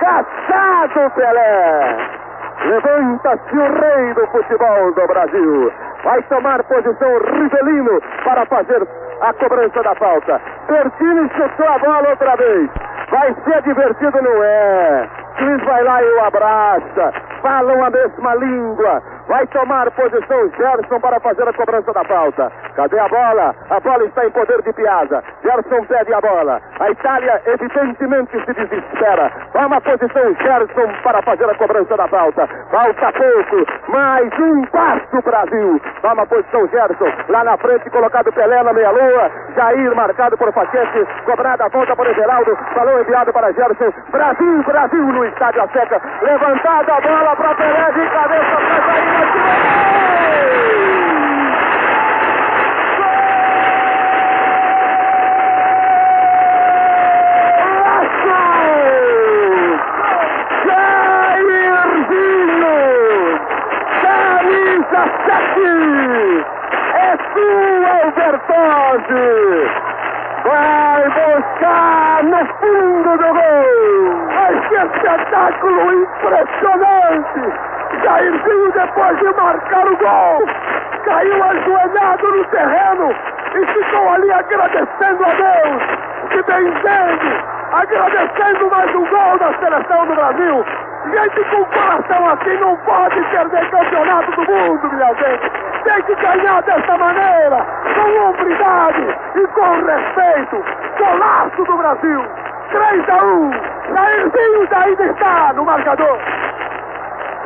Caçado 0.01 1.11
Pelé. 1.15 1.97
Levanta-se 2.65 3.57
o 3.57 3.81
rei 3.81 4.15
do 4.15 4.27
futebol 4.29 4.93
do 4.93 5.07
Brasil. 5.07 5.73
Vai 6.05 6.23
tomar 6.25 6.63
posição 6.65 7.19
Rivelino 7.19 8.01
para 8.25 8.45
fazer 8.47 8.87
a 9.21 9.33
cobrança 9.35 9.83
da 9.83 9.95
falta. 9.95 10.41
Bertini 10.69 11.31
chutou 11.37 11.69
a 11.69 11.79
bola 11.79 12.11
outra 12.11 12.37
vez. 12.37 12.71
Vai 13.11 13.35
ser 13.45 13.63
divertido, 13.63 14.23
não 14.23 14.45
é? 14.45 15.09
Cris 15.37 15.65
vai 15.65 15.83
lá 15.85 16.03
e 16.03 16.13
o 16.13 16.25
abraça. 16.25 17.13
Falam 17.49 17.83
a 17.83 17.89
mesma 17.89 18.35
língua. 18.35 19.03
Vai 19.27 19.47
tomar 19.47 19.91
posição 19.93 20.51
Gerson 20.57 21.01
para 21.01 21.19
fazer 21.21 21.49
a 21.49 21.53
cobrança 21.55 21.93
da 21.95 22.05
falta. 22.05 22.53
Cadê 22.77 22.99
a 22.99 23.09
bola? 23.09 23.55
A 23.71 23.81
bola 23.81 24.05
está 24.05 24.27
em 24.27 24.31
poder 24.31 24.61
de 24.63 24.73
Piazza. 24.75 25.23
Gerson 25.43 25.85
pede 25.87 26.13
a 26.13 26.21
bola. 26.21 26.61
A 26.79 26.91
Itália 26.91 27.41
evidentemente 27.47 28.33
se 28.45 28.53
desespera. 28.53 29.33
Toma 29.53 29.81
posição 29.81 30.35
Gerson 30.43 30.93
para 31.03 31.23
fazer 31.23 31.49
a 31.49 31.55
cobrança 31.55 31.97
da 31.97 32.07
falta. 32.09 32.47
Falta 32.71 33.13
pouco. 33.13 33.67
Mais 33.89 34.39
um 34.39 34.65
passo 34.67 35.23
Brasil. 35.23 35.81
Toma 36.03 36.27
posição 36.27 36.69
Gerson. 36.69 37.13
Lá 37.31 37.45
na 37.45 37.57
frente 37.57 37.89
colocado 37.89 38.31
Pelé 38.33 38.63
na 38.63 38.75
meia-lua. 38.75 39.31
Jair 39.57 39.95
marcado 39.97 40.37
por 40.37 40.53
Paquete. 40.53 41.07
Cobrada 41.25 41.65
a 41.65 41.69
volta 41.69 41.97
por 41.97 42.07
Everaldo. 42.07 42.59
Balão 42.75 43.01
enviado 43.01 43.33
para 43.33 43.53
Gerson. 43.53 43.91
Brasil, 44.11 44.63
Brasil 44.65 45.07
no 45.07 45.25
estádio 45.25 45.63
a 45.63 45.69
seca. 45.69 46.01
Levantada 46.23 46.95
a 46.95 47.01
bola 47.01 47.38
para 47.39 47.55
Pelé 47.55 47.93
de 47.93 48.09
cabeça 48.11 48.57
para 48.57 48.81
Jair. 48.85 49.49
É 66.95 67.17
sua, 67.33 67.91
Albertose! 68.05 69.29
Vai 70.45 71.03
buscar 71.11 72.25
no 72.25 72.41
fundo 72.59 73.11
do 73.17 73.29
gol! 73.35 73.48
Espetáculo 74.79 75.93
impressionante! 75.93 77.53
Jairzinho, 78.01 78.71
depois 78.73 79.19
de 79.19 79.25
marcar 79.35 79.89
o 79.89 79.97
gol, 79.97 80.47
caiu 81.05 81.43
ajoelhado 81.43 82.31
no 82.31 82.45
terreno 82.45 83.13
e 83.55 83.67
ficou 83.67 84.09
ali 84.09 84.31
agradecendo 84.31 85.25
a 85.25 85.35
Deus, 85.35 85.83
se 86.31 86.43
benzendo, 86.43 87.45
agradecendo 87.73 88.71
mais 88.71 88.95
um 88.95 89.05
gol 89.07 89.39
da 89.39 89.53
seleção 89.59 90.07
do 90.07 90.15
Brasil. 90.15 90.65
Gente 91.11 91.45
com 91.51 91.65
coração 91.65 92.29
assim 92.29 92.57
não 92.61 92.77
pode 92.77 93.21
perder 93.31 93.71
campeonato 93.71 94.31
do 94.31 94.53
mundo, 94.53 94.93
minha 94.93 95.15
gente. 95.15 95.51
Tem 95.83 96.03
que 96.03 96.15
ganhar 96.15 96.63
dessa 96.63 96.99
maneira, 96.99 97.67
com 97.95 98.29
hombridade 98.29 99.17
e 99.35 99.47
com 99.49 99.85
respeito. 99.85 100.65
Golaço 100.99 101.65
do 101.65 101.77
Brasil. 101.79 102.25
3 102.71 103.09
a 103.09 103.25
1. 103.25 103.78
Jairzinho 103.95 104.69
ainda 104.71 105.05
está 105.05 105.53
no 105.55 105.65
marcador. 105.65 106.19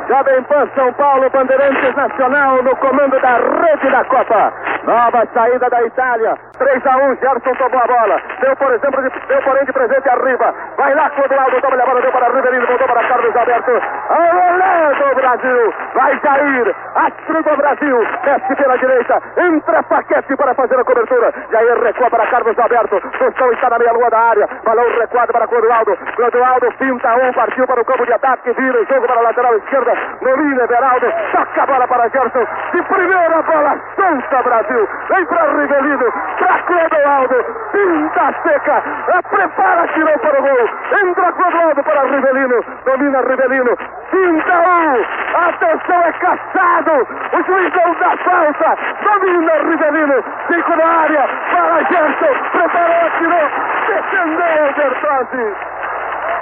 Jovem 0.07 0.43
Pan 0.43 0.67
São 0.75 0.91
Paulo, 0.93 1.29
Bandeirantes 1.29 1.95
Nacional 1.95 2.61
no 2.61 2.75
comando 2.77 3.19
da 3.21 3.37
rede 3.37 3.89
da 3.89 4.03
Copa. 4.05 4.53
Nova 4.83 5.25
saída 5.33 5.69
da 5.69 5.81
Itália. 5.83 6.35
3 6.57 6.85
a 6.85 6.97
1, 6.97 7.15
Gerson 7.15 7.55
tomou 7.55 7.79
a 7.79 7.87
bola. 7.87 8.21
Deu, 8.41 8.55
por 8.57 8.71
exemplo, 8.73 9.01
de, 9.01 9.09
deu 9.27 9.41
porém 9.41 9.65
de 9.65 9.71
presente 9.71 10.09
a 10.09 10.15
Riva. 10.15 10.53
Vai 10.77 10.93
lá, 10.93 11.09
Clodoaldo, 11.11 11.61
toma 11.61 11.81
a 11.81 11.85
bola, 11.85 12.01
deu 12.01 12.11
para 12.11 12.33
Riverino, 12.33 12.67
voltou 12.67 12.87
para 12.87 13.07
Carlos 13.07 13.35
Alberto. 13.35 13.71
Olé 13.71 14.93
do 14.99 15.15
Brasil. 15.15 15.73
Vai 15.93 16.19
cair. 16.19 16.75
Astro 16.95 17.43
do 17.43 17.57
Brasil. 17.57 18.07
Desce 18.25 18.55
pela 18.55 18.77
direita. 18.77 19.21
Entra 19.37 19.83
Paquete 19.83 20.35
para 20.35 20.53
fazer 20.53 20.79
a 20.79 20.83
cobertura. 20.83 21.33
Jair 21.51 21.83
recua 21.83 22.09
para 22.09 22.27
Carlos 22.27 22.59
Alberto. 22.59 23.01
Tostão 23.17 23.51
está 23.53 23.69
na 23.69 23.79
meia-lua 23.79 24.09
da 24.09 24.19
área. 24.19 24.49
Balão 24.63 24.85
recuado 24.99 25.31
para 25.31 25.47
Clodoaldo. 25.47 25.97
Clodoaldo 26.15 26.71
pinta 26.77 27.15
um, 27.15 27.33
partiu 27.33 27.65
para 27.67 27.81
o 27.81 27.85
campo 27.85 28.05
de 28.05 28.13
ataque. 28.13 28.51
Vira 28.51 28.81
o 28.81 28.85
jogo 28.85 29.07
para 29.07 29.19
a 29.19 29.23
lateral 29.23 29.55
esquerda. 29.55 29.93
Domina 30.21 30.63
Everaldo. 30.63 31.07
Toca 31.31 31.63
a 31.63 31.65
bola 31.65 31.87
para 31.87 32.09
Gerson. 32.09 32.45
De 32.73 32.83
primeira 32.83 33.41
bola, 33.43 33.77
solta 34.03 34.43
Brasil. 34.43 34.89
Vem 35.09 35.25
para 35.25 35.51
Rivelino. 35.51 36.11
Para 36.39 36.59
Clodoaldo. 36.63 37.45
Pinta 37.71 38.33
seca. 38.43 38.83
Prepara, 39.29 39.87
tirou 39.93 40.19
para 40.19 40.39
o 40.39 40.43
gol. 40.43 40.69
Entra 41.03 41.31
Clodoaldo 41.31 41.83
para 41.83 42.01
Rivelino. 42.03 42.63
Domina 42.85 43.21
Rivelino. 43.21 43.77
Pinta 44.11 44.53
um. 44.53 45.47
Atenção, 45.47 46.01
é 46.01 46.11
caçado. 46.13 47.07
O 47.33 47.43
juiz 47.43 47.73
não 47.73 47.93
dá 47.95 48.17
falta. 48.17 48.77
Domina 49.03 49.53
Rivelino. 49.69 50.23
Cinco 50.47 50.75
na 50.75 51.01
área. 51.01 51.29
Para 51.51 51.83
Gerson. 51.85 52.33
Preparou, 52.51 53.09
tirou. 53.17 53.49
Defendeu 53.87 54.73
Bertozzi 54.75 55.73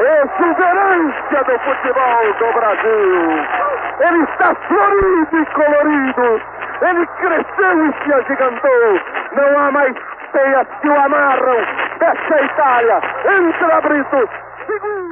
exuberância 0.02 1.44
do 1.44 1.60
futebol 1.60 2.34
do 2.40 2.54
Brasil. 2.54 3.46
Ele 4.00 4.24
está 4.24 4.56
florido 4.56 5.38
e 5.38 5.46
colorido. 5.46 6.42
Ele 6.82 7.06
cresceu 7.06 7.86
e 7.86 7.94
se 8.04 8.14
agigantou. 8.14 9.00
Não 9.36 9.60
há 9.60 9.72
mais 9.72 9.96
teias 10.32 10.68
que 10.82 10.90
o 10.90 11.00
amarram. 11.00 11.66
Desce 12.00 12.34
a 12.34 12.44
Itália. 12.44 13.02
Entra 13.26 13.82
Brito. 13.82 14.30
Segura. 14.66 15.11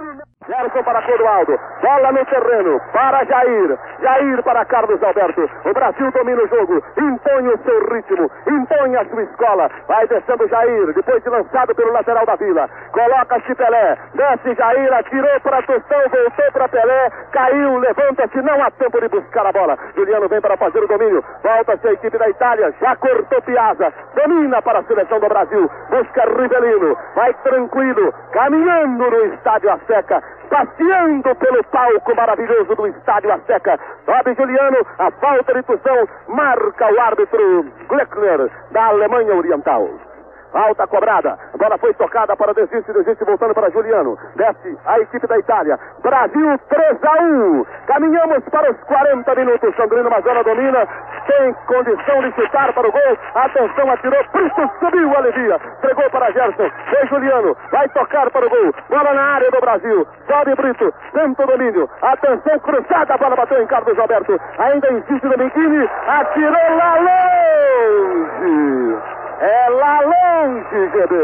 Gerson 0.50 0.84
para 0.84 1.02
Clodoaldo. 1.04 1.60
Bola 1.80 2.12
no 2.12 2.26
terreno. 2.26 2.82
Para 2.92 3.24
Jair. 3.24 3.78
Jair 4.02 4.44
para 4.44 4.66
Carlos 4.66 5.02
Alberto. 5.04 5.48
O 5.64 5.74
Brasil 5.74 6.12
domina 6.12 6.42
o 6.42 6.48
jogo. 6.48 6.84
Impõe 6.98 7.48
o 7.50 7.58
seu 7.60 7.80
ritmo. 7.94 8.32
Impõe 8.48 8.96
a 8.98 9.06
sua 9.06 9.24
escola. 9.24 9.70
Vai 9.88 10.08
descendo 10.08 10.48
Jair. 10.48 10.92
Depois 10.94 11.22
de 11.22 11.30
lançado 11.30 11.76
pelo 11.76 11.94
lateral 11.94 12.26
da 12.26 12.36
vila. 12.36 12.68
Coloca-se 12.92 13.54
Pelé. 13.54 13.96
Desce 14.16 14.56
Jair. 14.56 14.92
Atirou 14.92 15.40
para 15.42 15.62
Tostão. 15.62 16.02
Voltou 16.10 16.52
para 16.52 16.68
Pelé. 16.68 17.12
Caiu. 17.32 17.78
Levanta-se. 17.78 18.42
Não 18.42 18.64
há 18.64 18.72
tempo 18.72 19.00
de 19.02 19.08
buscar 19.08 19.46
a 19.46 19.52
bola. 19.52 19.78
Juliano 19.96 20.28
vem 20.28 20.42
para 20.42 20.58
fazer 20.58 20.80
o 20.80 20.88
domínio. 20.88 21.24
Volta-se 21.44 21.88
a 21.88 21.94
equipe 21.94 22.18
da 22.18 22.28
Itália. 22.28 22.74
Já 22.82 22.96
cortou 22.96 23.40
Piazza. 23.44 23.94
Domina 24.16 24.64
para 24.64 24.80
a 24.80 24.84
seleção 24.84 25.20
do 25.20 25.30
Brasil. 25.30 25.70
Busca 25.92 26.24
Rivelino. 26.26 26.98
Vai 27.14 27.36
tranquilo. 27.36 28.12
Caminhando 28.32 29.12
no 29.12 29.26
estádio 29.34 29.72
Azteca 29.72 30.24
passeando 30.50 31.36
pelo 31.36 31.64
palco 31.66 32.16
maravilhoso 32.16 32.76
do 32.76 32.88
Estádio 32.88 33.32
Azteca. 33.32 33.80
Sobe 34.06 34.36
Juliano, 34.36 34.78
a 34.98 35.12
falta 35.12 35.54
de 35.54 35.64
Tuzão 35.64 36.08
marca 36.28 36.92
o 36.92 37.00
árbitro 37.00 37.66
Gleckner 37.88 38.50
da 38.72 38.86
Alemanha 38.86 39.36
Oriental. 39.36 40.09
Falta 40.52 40.88
cobrada. 40.88 41.38
Bola 41.58 41.78
foi 41.78 41.94
tocada 41.94 42.36
para 42.36 42.54
desiste, 42.54 42.92
desiste, 42.92 43.24
voltando 43.24 43.54
para 43.54 43.70
Juliano. 43.70 44.18
Desce 44.36 44.78
a 44.86 45.00
equipe 45.00 45.28
da 45.28 45.38
Itália. 45.38 45.78
Brasil 46.02 46.60
3 46.70 46.98
a 47.04 47.24
1. 47.24 47.66
Caminhamos 47.86 48.44
para 48.50 48.72
os 48.72 48.78
40 48.84 49.36
minutos. 49.36 49.76
Sandrino 49.76 50.10
Mazzola 50.10 50.44
domina. 50.44 50.88
Tem 51.28 51.54
condição 51.68 52.22
de 52.22 52.32
chutar 52.34 52.74
para 52.74 52.88
o 52.88 52.92
gol. 52.92 53.18
Atenção, 53.36 53.92
atirou. 53.92 54.20
Brito 54.34 54.72
subiu, 54.80 55.16
alivia. 55.16 55.60
Entregou 55.78 56.10
para 56.10 56.32
Gerson. 56.32 56.70
Foi 56.90 57.08
Juliano. 57.08 57.56
Vai 57.72 57.88
tocar 57.90 58.32
para 58.32 58.46
o 58.46 58.50
gol. 58.50 58.74
Bola 58.90 59.14
na 59.14 59.22
área 59.36 59.52
do 59.52 59.62
Brasil. 59.62 60.08
Sobe 60.28 60.56
Brito. 60.56 60.94
Tenta 61.14 61.44
o 61.44 61.48
domínio. 61.48 61.90
Atenção, 62.02 62.58
cruzada. 62.60 63.14
A 63.14 63.18
bola 63.18 63.36
bateu 63.36 63.62
em 63.62 63.68
Carlos 63.68 63.98
Alberto. 64.00 64.40
Ainda 64.58 64.92
insiste 64.94 65.26
no 65.26 65.38
Biquini. 65.38 65.88
Atirou 66.08 66.78
lá 66.78 66.96
longe. 66.96 69.29
É 69.41 69.69
lá 69.69 70.02
longe, 70.02 70.89
GB. 70.91 71.15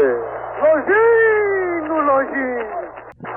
Longinho, 0.62 2.00
longinho. 2.00 2.75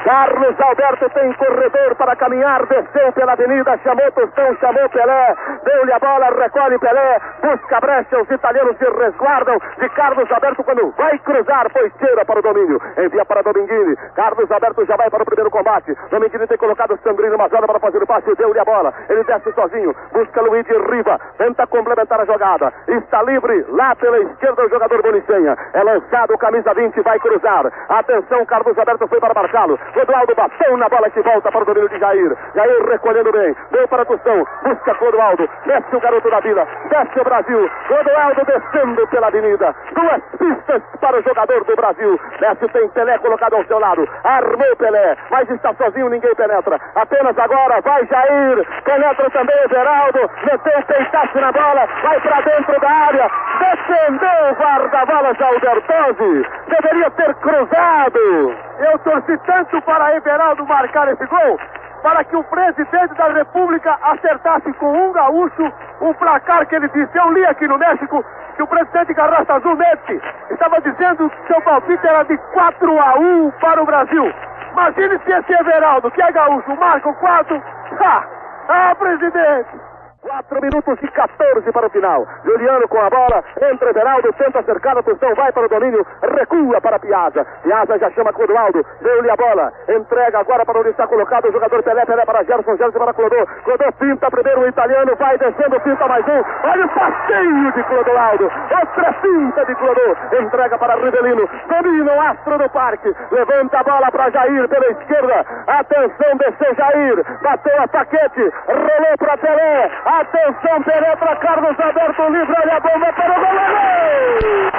Carlos 0.04 0.56
Alberto 0.60 1.10
tem 1.10 1.34
corredor 1.34 1.96
para 1.96 2.16
caminhar, 2.16 2.66
desceu 2.68 3.12
pela 3.14 3.34
avenida, 3.34 3.78
chamou 3.84 4.12
Tostão, 4.12 4.56
chamou 4.56 4.90
Pelé, 4.90 5.36
deu-lhe 5.64 5.92
a 5.92 6.00
bola, 6.00 6.30
recolhe 6.42 6.80
Pelé, 6.80 7.20
busca 7.42 7.80
brecha, 7.80 8.22
os 8.22 8.30
italianos 8.32 8.78
se 8.78 8.86
resguardam 8.86 9.58
de 9.78 9.90
Carlos 9.90 10.32
Alberto 10.32 10.64
quando 10.64 10.92
vai 10.92 11.18
cruzar, 11.20 11.68
pois 11.74 11.92
tira 12.00 12.24
para 12.26 12.40
o 12.40 12.42
domínio, 12.42 12.82
envia 12.98 13.26
para 13.26 13.42
Dominguini, 13.44 13.96
Carlos 14.16 14.50
Alberto 14.52 14.86
já 14.86 14.96
vai 14.96 15.10
para 15.10 15.24
o 15.24 15.26
primeiro 15.26 15.52
combate, 15.52 15.96
Dominguini 16.10 16.48
tem 16.48 16.58
colocado 16.58 16.98
Sandrino 17.04 17.38
Mazzola 17.38 17.68
para 17.68 17.80
fazer 17.80 18.02
o 18.02 18.08
passe, 18.08 18.36
deu-lhe 18.36 18.60
a 18.60 18.66
bola, 18.66 18.94
ele 19.10 19.24
desce 19.24 19.52
sozinho, 19.54 19.96
busca 20.14 20.42
Luigi 20.42 20.74
Riva, 20.90 21.20
tenta 21.38 21.68
complementar 21.68 22.22
a 22.22 22.26
jogada, 22.26 22.74
está 22.88 23.22
livre 23.24 23.66
lá 23.70 23.96
pela 23.96 24.20
esquerda 24.20 24.66
o 24.66 24.70
jogador 24.70 25.02
Bonicenha, 25.02 25.58
é 25.74 25.84
lançado, 25.84 26.38
camisa 26.38 26.74
20, 26.74 27.02
vai 27.02 27.20
cruzar, 27.20 27.72
atenção, 27.90 28.46
Carlos 28.46 28.78
Alberto 28.78 29.08
foi 29.08 29.20
para 29.20 29.34
marcá-lo, 29.34 29.79
Clodoaldo 29.94 30.36
bateu 30.36 30.78
na 30.78 30.88
bola 30.90 31.10
que 31.10 31.22
volta 31.22 31.52
para 31.52 31.62
o 31.62 31.66
domínio 31.66 31.90
de 31.90 32.00
Jair. 32.00 32.36
Jair 32.56 32.86
recolhendo 32.90 33.32
bem. 33.32 33.56
Deu 33.72 33.88
para 33.88 34.06
Tostão. 34.06 34.46
Busca 34.64 34.96
Clodoaldo. 34.96 35.50
Desce 35.66 35.96
o 35.96 36.00
garoto 36.00 36.30
da 36.30 36.40
vila. 36.40 36.68
Desce 36.90 37.20
o 37.20 37.24
Brasil. 37.24 37.70
Clodoaldo 37.88 38.46
descendo 38.46 39.08
pela 39.08 39.28
avenida. 39.28 39.76
Duas 39.94 40.22
pistas 40.38 40.82
para 41.02 41.18
o 41.18 41.24
jogador 41.24 41.64
do 41.64 41.76
Brasil. 41.76 42.20
Desce 42.40 42.68
tem 42.70 42.88
Pelé 42.90 43.18
colocado 43.20 43.56
ao 43.56 43.66
seu 43.66 43.80
lado. 43.80 44.08
Armou 44.24 44.76
Pelé. 44.78 45.18
Mas 45.32 45.50
está 45.50 45.74
sozinho, 45.74 46.10
ninguém 46.10 46.34
penetra. 46.36 46.80
Apenas 46.96 47.38
agora 47.38 47.82
vai 47.82 48.06
Jair. 48.06 48.68
Penetra 48.84 49.30
também 49.32 49.70
Geraldo. 49.70 50.30
Meteu 50.44 50.80
o 50.80 50.86
peitaço 50.86 51.40
na 51.40 51.52
bola. 51.52 51.88
Vai 52.04 52.20
para 52.22 52.42
dentro 52.42 52.80
da 52.80 52.90
área. 52.90 53.32
Defendeu 53.60 54.52
o 54.52 54.56
guarda-bolas 54.56 55.42
Albertozzi. 55.42 56.46
Deveria 56.68 57.12
ter 57.12 57.36
cruzado. 57.36 58.69
Eu 58.80 58.98
torci 59.00 59.38
tanto 59.40 59.82
para 59.82 60.16
Everaldo 60.16 60.66
marcar 60.66 61.08
esse 61.10 61.26
gol, 61.26 61.60
para 62.02 62.24
que 62.24 62.36
o 62.36 62.44
presidente 62.46 63.14
da 63.14 63.28
República 63.28 63.98
acertasse 64.02 64.72
com 64.74 64.92
um 64.92 65.12
gaúcho 65.12 65.72
o 66.00 66.14
placar 66.14 66.66
que 66.66 66.76
ele 66.76 66.88
disse. 66.90 67.18
Eu 67.18 67.32
li 67.34 67.46
aqui 67.46 67.68
no 67.68 67.78
México 67.78 68.24
que 68.56 68.64
o 68.64 68.68
presidente 68.68 69.14
Garrafa 69.14 69.56
Azul 69.56 69.76
Messi 69.76 70.22
estava 70.50 70.80
dizendo 70.82 71.30
que 71.30 71.48
seu 71.48 71.62
palpite 71.62 72.08
era 72.08 72.24
de 72.24 72.38
4 72.54 73.00
a 73.00 73.20
1 73.20 73.52
para 73.60 73.84
o 73.84 73.86
Brasil. 73.86 74.34
Imagine 74.72 75.20
se 75.26 75.32
esse 75.32 75.54
Everaldo, 75.54 76.10
que 76.12 76.22
é 76.22 76.32
gaúcho, 76.32 76.76
marca 76.78 77.10
o 77.10 77.16
4. 77.16 77.62
Ah, 78.00 78.24
ah, 78.70 78.96
presidente! 78.96 79.89
4 80.22 80.62
minutos 80.62 80.98
e 81.02 81.08
14 81.08 81.72
para 81.72 81.88
o 81.88 81.90
final. 81.90 82.28
Juliano 82.44 82.88
com 82.90 83.00
a 83.00 83.10
bola, 83.10 83.44
entra 83.72 83.90
Everaldo, 83.90 84.34
tenta 84.34 84.62
cercar 84.64 84.98
a 84.98 85.36
vai 85.36 85.52
para 85.52 85.66
o 85.66 85.70
domínio, 85.70 86.06
recua 86.22 86.82
para 86.82 87.00
Piazza. 87.00 87.46
Piazza 87.64 87.98
já 87.98 88.12
chama 88.12 88.34
Clodoaldo, 88.34 88.86
deu-lhe 89.02 89.30
a 89.30 89.36
bola, 89.36 89.72
entrega 89.88 90.40
agora 90.40 90.66
para 90.66 90.80
onde 90.80 90.90
está 90.90 91.08
colocado 91.08 91.48
o 91.48 91.52
jogador 91.52 91.82
Pelé, 91.84 92.06
Pelé 92.06 92.26
para 92.26 92.44
Gerson, 92.44 92.76
Gerson 92.76 93.00
para 93.00 93.14
Clodô. 93.14 93.48
Clodô 93.64 93.92
pinta 93.94 94.30
primeiro 94.30 94.62
o 94.62 94.68
italiano, 94.68 95.16
vai 95.16 95.38
descendo, 95.38 95.80
pinta 95.80 96.08
mais 96.08 96.26
um. 96.28 96.68
Olha 96.68 96.86
o 96.86 96.90
passeio 96.90 97.72
de 97.72 97.84
Clodoaldo, 97.84 98.44
outra 98.44 99.14
pinta 99.22 99.66
de 99.66 99.76
Clodô, 99.76 100.18
entrega 100.42 100.78
para 100.78 100.96
Rivelino, 100.96 101.50
domina 101.68 102.14
o 102.14 102.22
astro 102.22 102.58
do 102.58 102.70
parque, 102.70 103.16
levanta 103.32 103.80
a 103.80 103.84
bola 103.84 104.12
para 104.12 104.30
Jair 104.32 104.68
pela 104.68 104.88
esquerda. 104.88 105.46
Atenção, 105.68 106.38
desceu 106.38 106.76
Jair, 106.76 107.26
bateu 107.42 107.82
a 107.82 107.88
paquete, 107.88 108.52
rolou 108.68 109.18
para 109.18 109.38
Pelé. 109.38 109.92
Atenção, 110.12 110.82
penetra 110.82 111.36
Carlos 111.36 111.80
Alberto 111.80 112.30
livre, 112.30 112.56
olha 112.64 112.78
a 112.78 112.80
bomba 112.80 113.14
para 113.14 113.32
o 113.32 113.36
goleiro! 113.36 114.70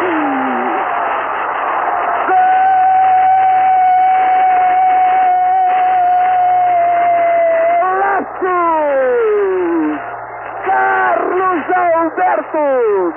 Alberto! 11.94 13.14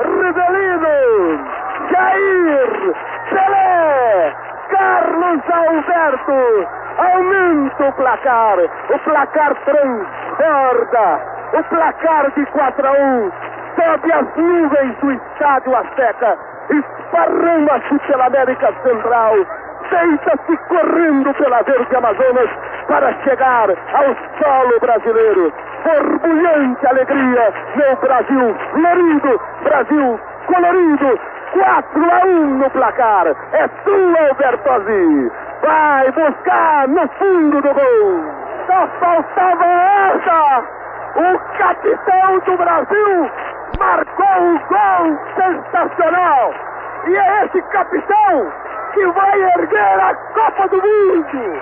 Rivelino! 0.00 0.98
Jair! 1.92 2.94
Pelé! 3.30 4.34
Carlos 4.68 5.42
Alberto! 5.48 6.68
Aumenta 6.98 7.88
o 7.88 7.92
placar! 7.92 8.58
O 8.90 8.98
placar 8.98 9.54
transborda! 9.64 11.31
O 11.52 11.62
placar 11.64 12.30
de 12.32 12.46
4 12.46 12.86
a 12.86 12.92
1 12.92 13.32
sobe 13.76 14.12
as 14.12 14.36
nuvens 14.36 14.96
do 15.00 15.12
estádio 15.12 15.76
Azteca, 15.76 16.38
esparrama-se 16.70 17.98
pela 18.06 18.26
América 18.26 18.72
Central, 18.82 19.34
deita-se 19.90 20.56
correndo 20.68 21.34
pela 21.34 21.62
verde 21.62 21.96
Amazonas 21.96 22.50
para 22.86 23.12
chegar 23.24 23.68
ao 23.70 24.16
solo 24.40 24.80
brasileiro. 24.80 25.52
Borbulhante 25.84 26.86
alegria 26.86 27.52
no 27.76 27.96
Brasil 27.96 28.56
florido, 28.72 29.40
Brasil 29.64 30.20
colorido, 30.46 31.20
4 31.52 32.10
a 32.10 32.26
1 32.26 32.58
no 32.58 32.70
placar. 32.70 33.26
É 33.52 33.68
sua, 33.84 34.28
Albertozzi. 34.28 35.32
Vai 35.62 36.10
buscar 36.12 36.88
no 36.88 37.08
fundo 37.08 37.60
do 37.60 37.74
gol. 37.74 38.42
Só 38.66 38.88
faltava 39.00 39.64
essa 39.64 40.81
o 41.16 41.38
capitão 41.58 42.38
do 42.40 42.56
Brasil 42.56 43.30
marcou 43.78 44.42
um 44.42 44.58
gol 44.58 45.18
sensacional. 45.36 46.54
E 47.06 47.16
é 47.16 47.44
esse 47.44 47.62
capitão 47.62 48.52
que 48.92 49.06
vai 49.06 49.42
erguer 49.58 50.00
a 50.00 50.14
Copa 50.14 50.68
do 50.68 50.76
Mundo. 50.76 51.60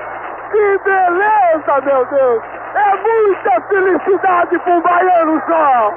Que 0.51 0.79
beleza, 0.85 1.81
meu 1.83 2.05
Deus! 2.07 2.43
É 2.75 2.97
muita 2.97 3.61
felicidade 3.69 4.59
para 4.59 4.73
um 4.73 4.81
baiano 4.81 5.43
só! 5.47 5.95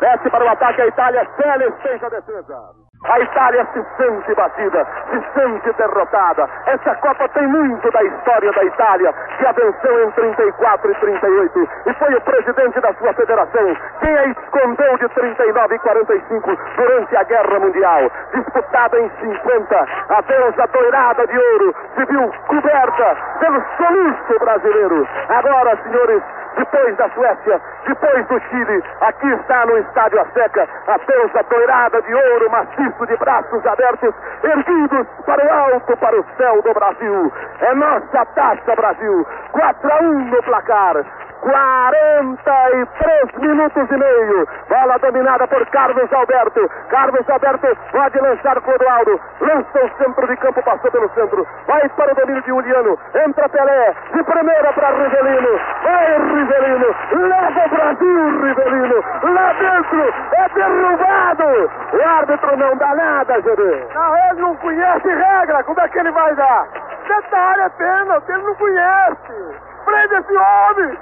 Desce 0.00 0.30
para 0.30 0.44
o 0.44 0.48
ataque 0.48 0.82
a 0.82 0.86
Itália, 0.86 1.26
Félix 1.36 1.82
fez 1.82 2.04
a 2.04 2.08
defesa. 2.08 2.83
A 3.04 3.20
Itália 3.20 3.66
se 3.72 3.84
sente 3.98 4.34
batida, 4.34 4.86
se 5.10 5.22
sente 5.34 5.72
derrotada. 5.74 6.48
Essa 6.66 6.94
Copa 6.96 7.28
tem 7.28 7.46
muito 7.46 7.90
da 7.90 8.02
história 8.02 8.50
da 8.50 8.64
Itália, 8.64 9.12
que 9.36 9.46
a 9.46 9.52
venceu 9.52 10.04
em 10.04 10.10
34 10.12 10.90
e 10.90 10.94
38. 10.94 11.68
E 11.86 11.94
foi 11.94 12.14
o 12.14 12.20
presidente 12.22 12.80
da 12.80 12.94
sua 12.94 13.12
federação 13.12 13.76
quem 14.00 14.16
a 14.16 14.24
escondeu 14.24 14.96
de 14.98 15.08
39 15.08 15.74
e 15.74 15.78
45 15.80 16.58
durante 16.76 17.16
a 17.16 17.22
Guerra 17.24 17.60
Mundial. 17.60 18.10
Disputada 18.32 18.98
em 18.98 19.10
50, 19.20 19.86
a 20.08 20.20
deusa 20.22 20.66
doirada 20.72 21.26
de 21.26 21.38
ouro 21.38 21.74
se 21.94 22.04
viu 22.06 22.32
coberta 22.46 23.16
pelo 23.38 23.62
soluço 23.76 24.38
brasileiro. 24.40 25.06
Agora, 25.28 25.76
senhores, 25.82 26.22
depois 26.56 26.96
da 26.96 27.08
Suécia, 27.10 27.60
depois 27.86 28.26
do 28.26 28.40
Chile. 28.48 28.82
Aqui 29.00 29.28
está 29.32 29.66
no 29.66 29.78
Estádio 29.78 30.20
Azteca 30.20 30.68
a 30.86 30.98
deusa 30.98 31.42
doirada 31.48 32.02
de 32.02 32.14
ouro 32.14 32.50
maciço 32.50 33.06
de 33.06 33.16
braços 33.16 33.66
abertos, 33.66 34.14
erguidos 34.42 35.06
para 35.26 35.44
o 35.44 35.52
alto, 35.52 35.96
para 35.96 36.18
o 36.18 36.24
céu 36.36 36.62
do 36.62 36.74
Brasil. 36.74 37.32
É 37.60 37.74
nossa 37.74 38.24
taça, 38.34 38.74
Brasil. 38.76 39.26
4 39.52 39.92
a 39.92 40.00
1 40.02 40.24
no 40.30 40.42
placar. 40.42 40.96
43 41.44 43.36
minutos 43.36 43.90
e 43.90 43.96
meio. 43.96 44.48
Bola 44.66 44.98
dominada 44.98 45.46
por 45.46 45.64
Carlos 45.66 46.10
Alberto. 46.10 46.70
Carlos 46.88 47.28
Alberto 47.28 47.68
pode 47.92 48.18
lançar 48.18 48.58
Clodoaldo. 48.62 49.20
Lança 49.42 49.84
o 49.84 49.90
centro 49.98 50.26
de 50.26 50.36
campo, 50.38 50.62
passou 50.62 50.90
pelo 50.90 51.10
centro. 51.10 51.46
Vai 51.66 51.86
para 51.90 52.12
o 52.12 52.14
domínio 52.14 52.40
de 52.40 52.48
Juliano. 52.48 52.98
Entra 53.14 53.48
Pelé. 53.50 53.94
De 54.14 54.24
primeira 54.24 54.72
para 54.72 54.88
Rivelino. 54.88 55.60
Vai 55.82 56.18
Rivelino. 56.18 56.94
Leva 57.12 57.66
o 57.66 57.68
Brasil, 57.68 58.40
Rivelino. 58.40 59.04
Lá 59.22 59.52
dentro. 59.52 60.14
É 60.32 60.48
derrubado. 60.54 61.44
O 61.92 62.02
árbitro 62.08 62.56
não 62.56 62.76
dá 62.78 62.94
nada, 62.94 63.42
Gerê. 63.42 63.86
Não, 63.94 64.16
ele 64.16 64.40
não 64.40 64.56
conhece 64.56 65.08
regra. 65.08 65.62
Como 65.64 65.78
é 65.78 65.88
que 65.88 65.98
ele 65.98 66.10
vai 66.10 66.34
dar? 66.36 66.66
Detalhe, 67.06 67.60
é 67.60 67.68
pênalti. 67.68 68.30
Ele 68.30 68.42
não 68.44 68.54
conhece. 68.54 69.60
Prende 69.84 70.14
esse 70.14 70.36
homem. 70.36 70.98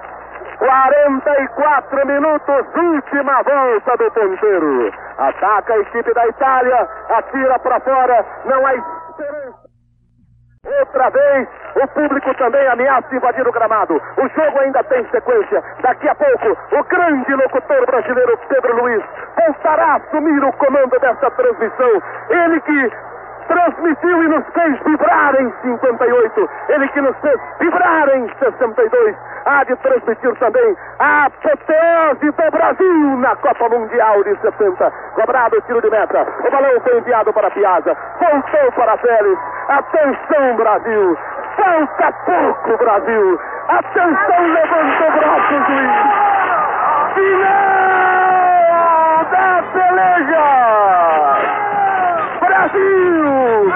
44 0.63 2.07
minutos, 2.07 2.67
última 2.77 3.43
volta 3.43 3.97
do 3.97 4.11
ponteiro. 4.13 4.93
Ataca 5.19 5.75
a 5.75 5.79
equipe 5.79 6.15
da 6.15 6.29
Itália, 6.29 6.89
atira 7.09 7.59
para 7.59 7.81
fora, 7.81 8.25
não 8.45 8.65
há 8.65 8.75
esperança. 8.77 9.63
Outra 10.65 11.11
vez, 11.11 11.49
o 11.83 11.89
público 11.89 12.33
também 12.37 12.65
ameaça 12.69 13.13
invadir 13.13 13.45
o 13.45 13.51
gramado. 13.51 13.95
O 13.95 14.29
jogo 14.29 14.61
ainda 14.61 14.85
tem 14.85 15.05
sequência. 15.11 15.61
Daqui 15.83 16.09
a 16.09 16.15
pouco, 16.15 16.57
o 16.79 16.85
grande 16.85 17.35
locutor 17.35 17.85
brasileiro 17.85 18.39
Pedro 18.49 18.77
Luiz 18.77 19.03
voltará 19.37 19.85
a 19.85 19.97
assumir 19.97 20.45
o 20.45 20.53
comando 20.53 20.97
desta 21.01 21.29
transmissão. 21.33 22.03
Ele 22.31 22.61
que 22.61 22.93
transmitiu 23.47 24.23
e 24.23 24.29
nos 24.29 24.45
fez 24.53 24.79
vibrar 24.85 25.35
em 25.41 25.53
58. 25.63 26.51
Ele 26.69 26.89
que 26.89 27.01
nos 27.01 27.17
fez 27.19 27.41
vibrar 27.61 28.09
em 28.15 28.29
62. 28.39 29.17
Há 29.45 29.65
de 29.65 29.77
transmitir 29.77 30.35
também 30.39 30.77
a 30.99 31.25
apoteose 31.27 32.31
do 32.31 32.51
Brasil 32.51 33.17
na 33.19 33.35
Copa 33.37 33.69
Mundial 33.69 34.23
de 34.25 34.37
70. 34.41 34.93
Cobrado 35.15 35.57
o 35.57 35.61
tiro 35.63 35.81
de 35.81 35.91
meta. 35.91 36.27
O 36.47 36.51
balão 36.51 36.81
foi 36.81 36.99
enviado 36.99 37.33
para 37.33 37.51
Piazza. 37.51 37.97
Voltou 38.21 38.73
para 38.73 38.97
Félix. 38.99 39.41
Atenção, 39.69 40.57
Brasil. 40.57 41.19
Falta 41.57 42.13
pouco, 42.25 42.77
Brasil. 42.79 43.41
Atenção, 43.69 44.43
levanta 44.53 45.05
o 45.07 45.13
braço, 45.13 45.55
juiz. 45.67 45.93
Final 47.15 48.33
da 49.31 49.63
peleja. 49.73 50.47
Brasil! 52.41 53.73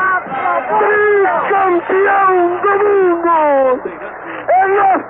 Tricampeão 0.78 2.34
do 2.62 2.72
mundo! 2.84 3.96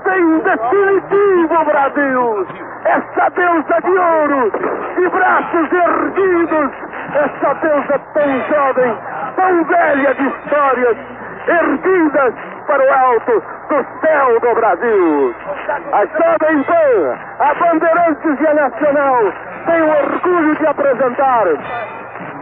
Em 0.09 0.39
definitivo, 0.39 1.65
Brasil! 1.65 2.47
Essa 2.85 3.29
deusa 3.31 3.81
de 3.83 3.99
ouro, 3.99 4.53
de 4.97 5.09
braços 5.09 5.73
erguidos, 5.73 6.71
essa 7.13 7.55
deusa 7.55 8.01
tão 8.15 8.41
jovem, 8.49 8.99
tão 9.35 9.65
velha 9.65 10.15
de 10.15 10.27
histórias, 10.29 10.97
erguidas 11.49 12.35
para 12.67 12.83
o 12.83 12.95
alto 12.95 13.43
do 13.69 13.87
céu 14.01 14.41
do 14.41 14.55
Brasil. 14.55 15.35
A 15.93 16.07
Jovem 16.07 16.63
Pan, 16.63 17.19
a 17.41 17.55
Bandeirantes 17.55 18.41
e 18.41 18.47
a 18.47 18.55
Nacional 18.55 19.33
têm 19.67 19.83
o 19.83 19.89
orgulho 19.89 20.57
de 20.57 20.67
apresentar 20.67 21.47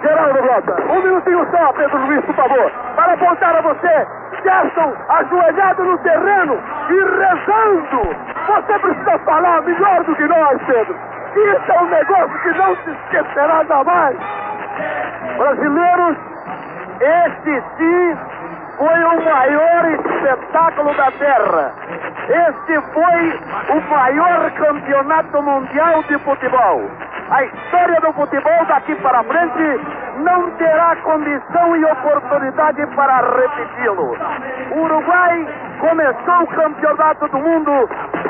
Geraldo 0.03 0.43
Blota, 0.43 0.83
um 0.93 1.03
minutinho 1.03 1.49
só, 1.51 1.73
Pedro 1.73 1.99
Luiz, 2.07 2.25
por 2.27 2.35
favor, 2.35 2.71
para 2.95 3.15
apontar 3.15 3.57
a 3.57 3.63
você, 3.63 4.07
Gerson, 4.43 4.95
ajoelhado 5.09 5.85
no 5.85 5.99
terreno 5.99 6.59
e 6.91 6.95
rezando. 6.95 8.17
Você 8.47 8.79
precisa 8.79 9.19
falar 9.21 9.63
melhor 9.63 10.05
do 10.05 10.15
que 10.15 10.27
nós, 10.27 10.61
Pedro. 10.67 10.97
Isso 11.35 11.73
é 11.73 11.81
um 11.81 11.87
negócio 11.87 12.39
que 12.41 12.59
não 12.59 12.77
se 12.77 12.91
esquecerá 12.91 13.65
jamais. 13.65 14.17
Brasileiros, 15.37 16.17
este 17.01 17.63
sim 17.77 18.17
foi 18.79 19.05
o 19.05 19.25
maior 19.25 19.85
espetáculo 19.91 20.95
da 20.95 21.11
Terra. 21.13 21.73
Este 22.29 22.81
foi 22.93 23.41
o 23.77 23.81
maior 23.91 24.51
campeonato 24.53 25.43
mundial 25.43 26.03
de 26.05 26.19
futebol. 26.19 26.83
A 27.31 27.43
história 27.43 27.99
do 28.03 28.13
futebol 28.13 28.67
daqui 28.67 28.95
para 28.97 29.25
frente 29.25 29.81
não 30.19 30.51
terá 30.53 30.95
condição 30.97 31.75
e 31.75 31.83
oportunidade 31.87 32.87
para 32.89 33.17
repeti-lo. 33.17 34.15
O 34.73 34.81
Uruguai 34.83 35.49
começou 35.81 36.43
o 36.43 36.47
campeonato 36.49 37.27
do 37.29 37.39
mundo 37.39 37.89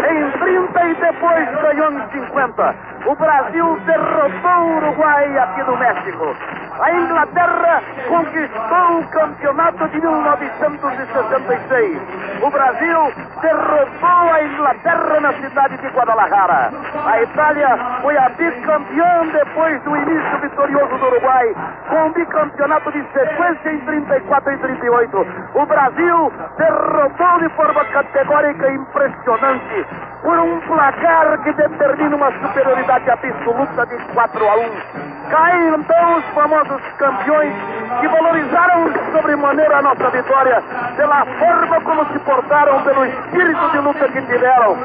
em 0.09 0.31
30 0.39 0.87
e 0.87 0.95
depois 0.95 1.51
ganhou 1.61 1.91
em 1.91 2.09
50. 2.13 2.75
O 3.07 3.17
Brasil 3.17 3.81
derrotou 3.85 4.63
o 4.63 4.77
Uruguai 4.77 5.39
aqui 5.39 5.65
no 5.65 5.77
México. 5.77 6.37
A 6.81 6.93
Inglaterra 6.93 7.83
conquistou 8.09 8.99
o 8.99 9.07
campeonato 9.09 9.89
de 9.89 10.01
1966. 10.01 12.01
O 12.43 12.51
Brasil 12.51 13.13
derrotou 13.41 14.33
a 14.33 14.43
Inglaterra 14.43 15.21
na 15.21 15.33
cidade 15.35 15.77
de 15.79 15.87
Guadalajara. 15.89 16.73
A 17.07 17.23
Itália 17.23 17.79
foi 18.03 18.17
a 18.17 18.29
bicampeã 18.31 18.84
depois 19.33 19.83
do 19.83 19.97
início 19.97 20.39
vitorioso 20.41 20.99
do 20.99 21.07
Uruguai, 21.07 21.55
com 21.89 22.13
bicampeonato 22.13 22.93
de 22.93 23.03
sequência 23.13 23.73
em 23.73 23.79
34 23.81 24.53
e 24.53 24.59
38. 24.59 25.27
O 25.55 25.67
Brasil 25.67 26.33
derrotou 26.59 27.39
de 27.41 27.49
forma 27.51 27.85
categórica 27.87 28.69
e 28.69 28.75
impressionante 28.75 29.87
por 30.23 30.39
um 30.39 30.61
placar 30.61 31.39
que 31.43 31.53
determina 31.53 32.17
uma 32.17 32.33
superioridade 32.33 33.11
absoluta 33.11 33.87
de 33.87 33.97
4 34.15 34.49
a 34.49 34.57
1. 34.57 35.05
Caem 35.31 35.75
então 35.75 36.17
os 36.17 36.25
famosos 36.35 36.83
campeões 36.99 37.55
que 38.01 38.09
valorizaram 38.09 38.93
sobremaneira 39.13 39.79
a 39.79 39.83
nossa 39.83 40.11
vitória 40.11 40.63
pela 40.97 41.25
forma 41.25 41.81
como 41.81 42.07
se 42.13 42.19
portaram, 42.21 42.83
pelo 42.83 43.05
espírito 43.07 43.71
de 43.71 43.79
luta 43.79 44.09
que 44.09 44.21
tiveram, 44.23 44.77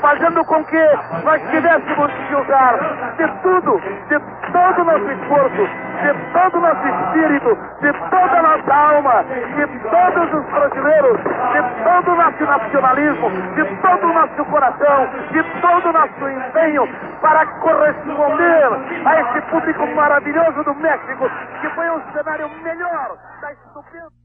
fazendo 0.00 0.44
com 0.44 0.64
que 0.64 0.84
nós 1.24 1.40
tivéssemos 1.50 2.12
que 2.28 2.34
usar 2.34 3.14
de 3.22 3.28
tudo, 3.42 3.80
de 4.08 4.18
todo 4.50 4.82
o 4.82 4.84
nosso 4.84 5.10
esforço, 5.12 5.68
de 6.02 6.12
todo 6.32 6.58
o 6.58 6.60
nosso 6.60 6.86
espírito, 6.88 7.56
de 7.80 7.92
toda 8.10 8.38
a 8.38 8.42
nossa 8.42 8.74
alma, 8.74 9.24
de 9.24 9.66
todos 9.90 10.34
os 10.34 10.44
brasileiros, 10.50 11.18
de 11.18 11.84
todo 11.84 12.10
o 12.10 12.16
nosso 12.16 12.44
nacionalismo, 12.44 13.30
de 13.54 13.64
todo 13.80 14.06
o 14.06 14.12
nosso 14.12 14.44
coração, 14.46 15.08
de 15.30 15.42
todo 15.60 15.88
o 15.88 15.92
nosso 15.92 16.28
empenho 16.28 16.88
para 17.20 17.46
corresponder 17.60 18.68
a 19.06 19.20
esse 19.20 19.40
público 19.42 19.86
maravilhoso 19.94 20.64
do 20.64 20.74
México, 20.74 21.30
que 21.60 21.68
foi 21.70 21.90
um 21.90 22.02
cenário 22.12 22.50
melhor 22.64 23.16
da 23.40 23.52
estupenda. 23.52 24.21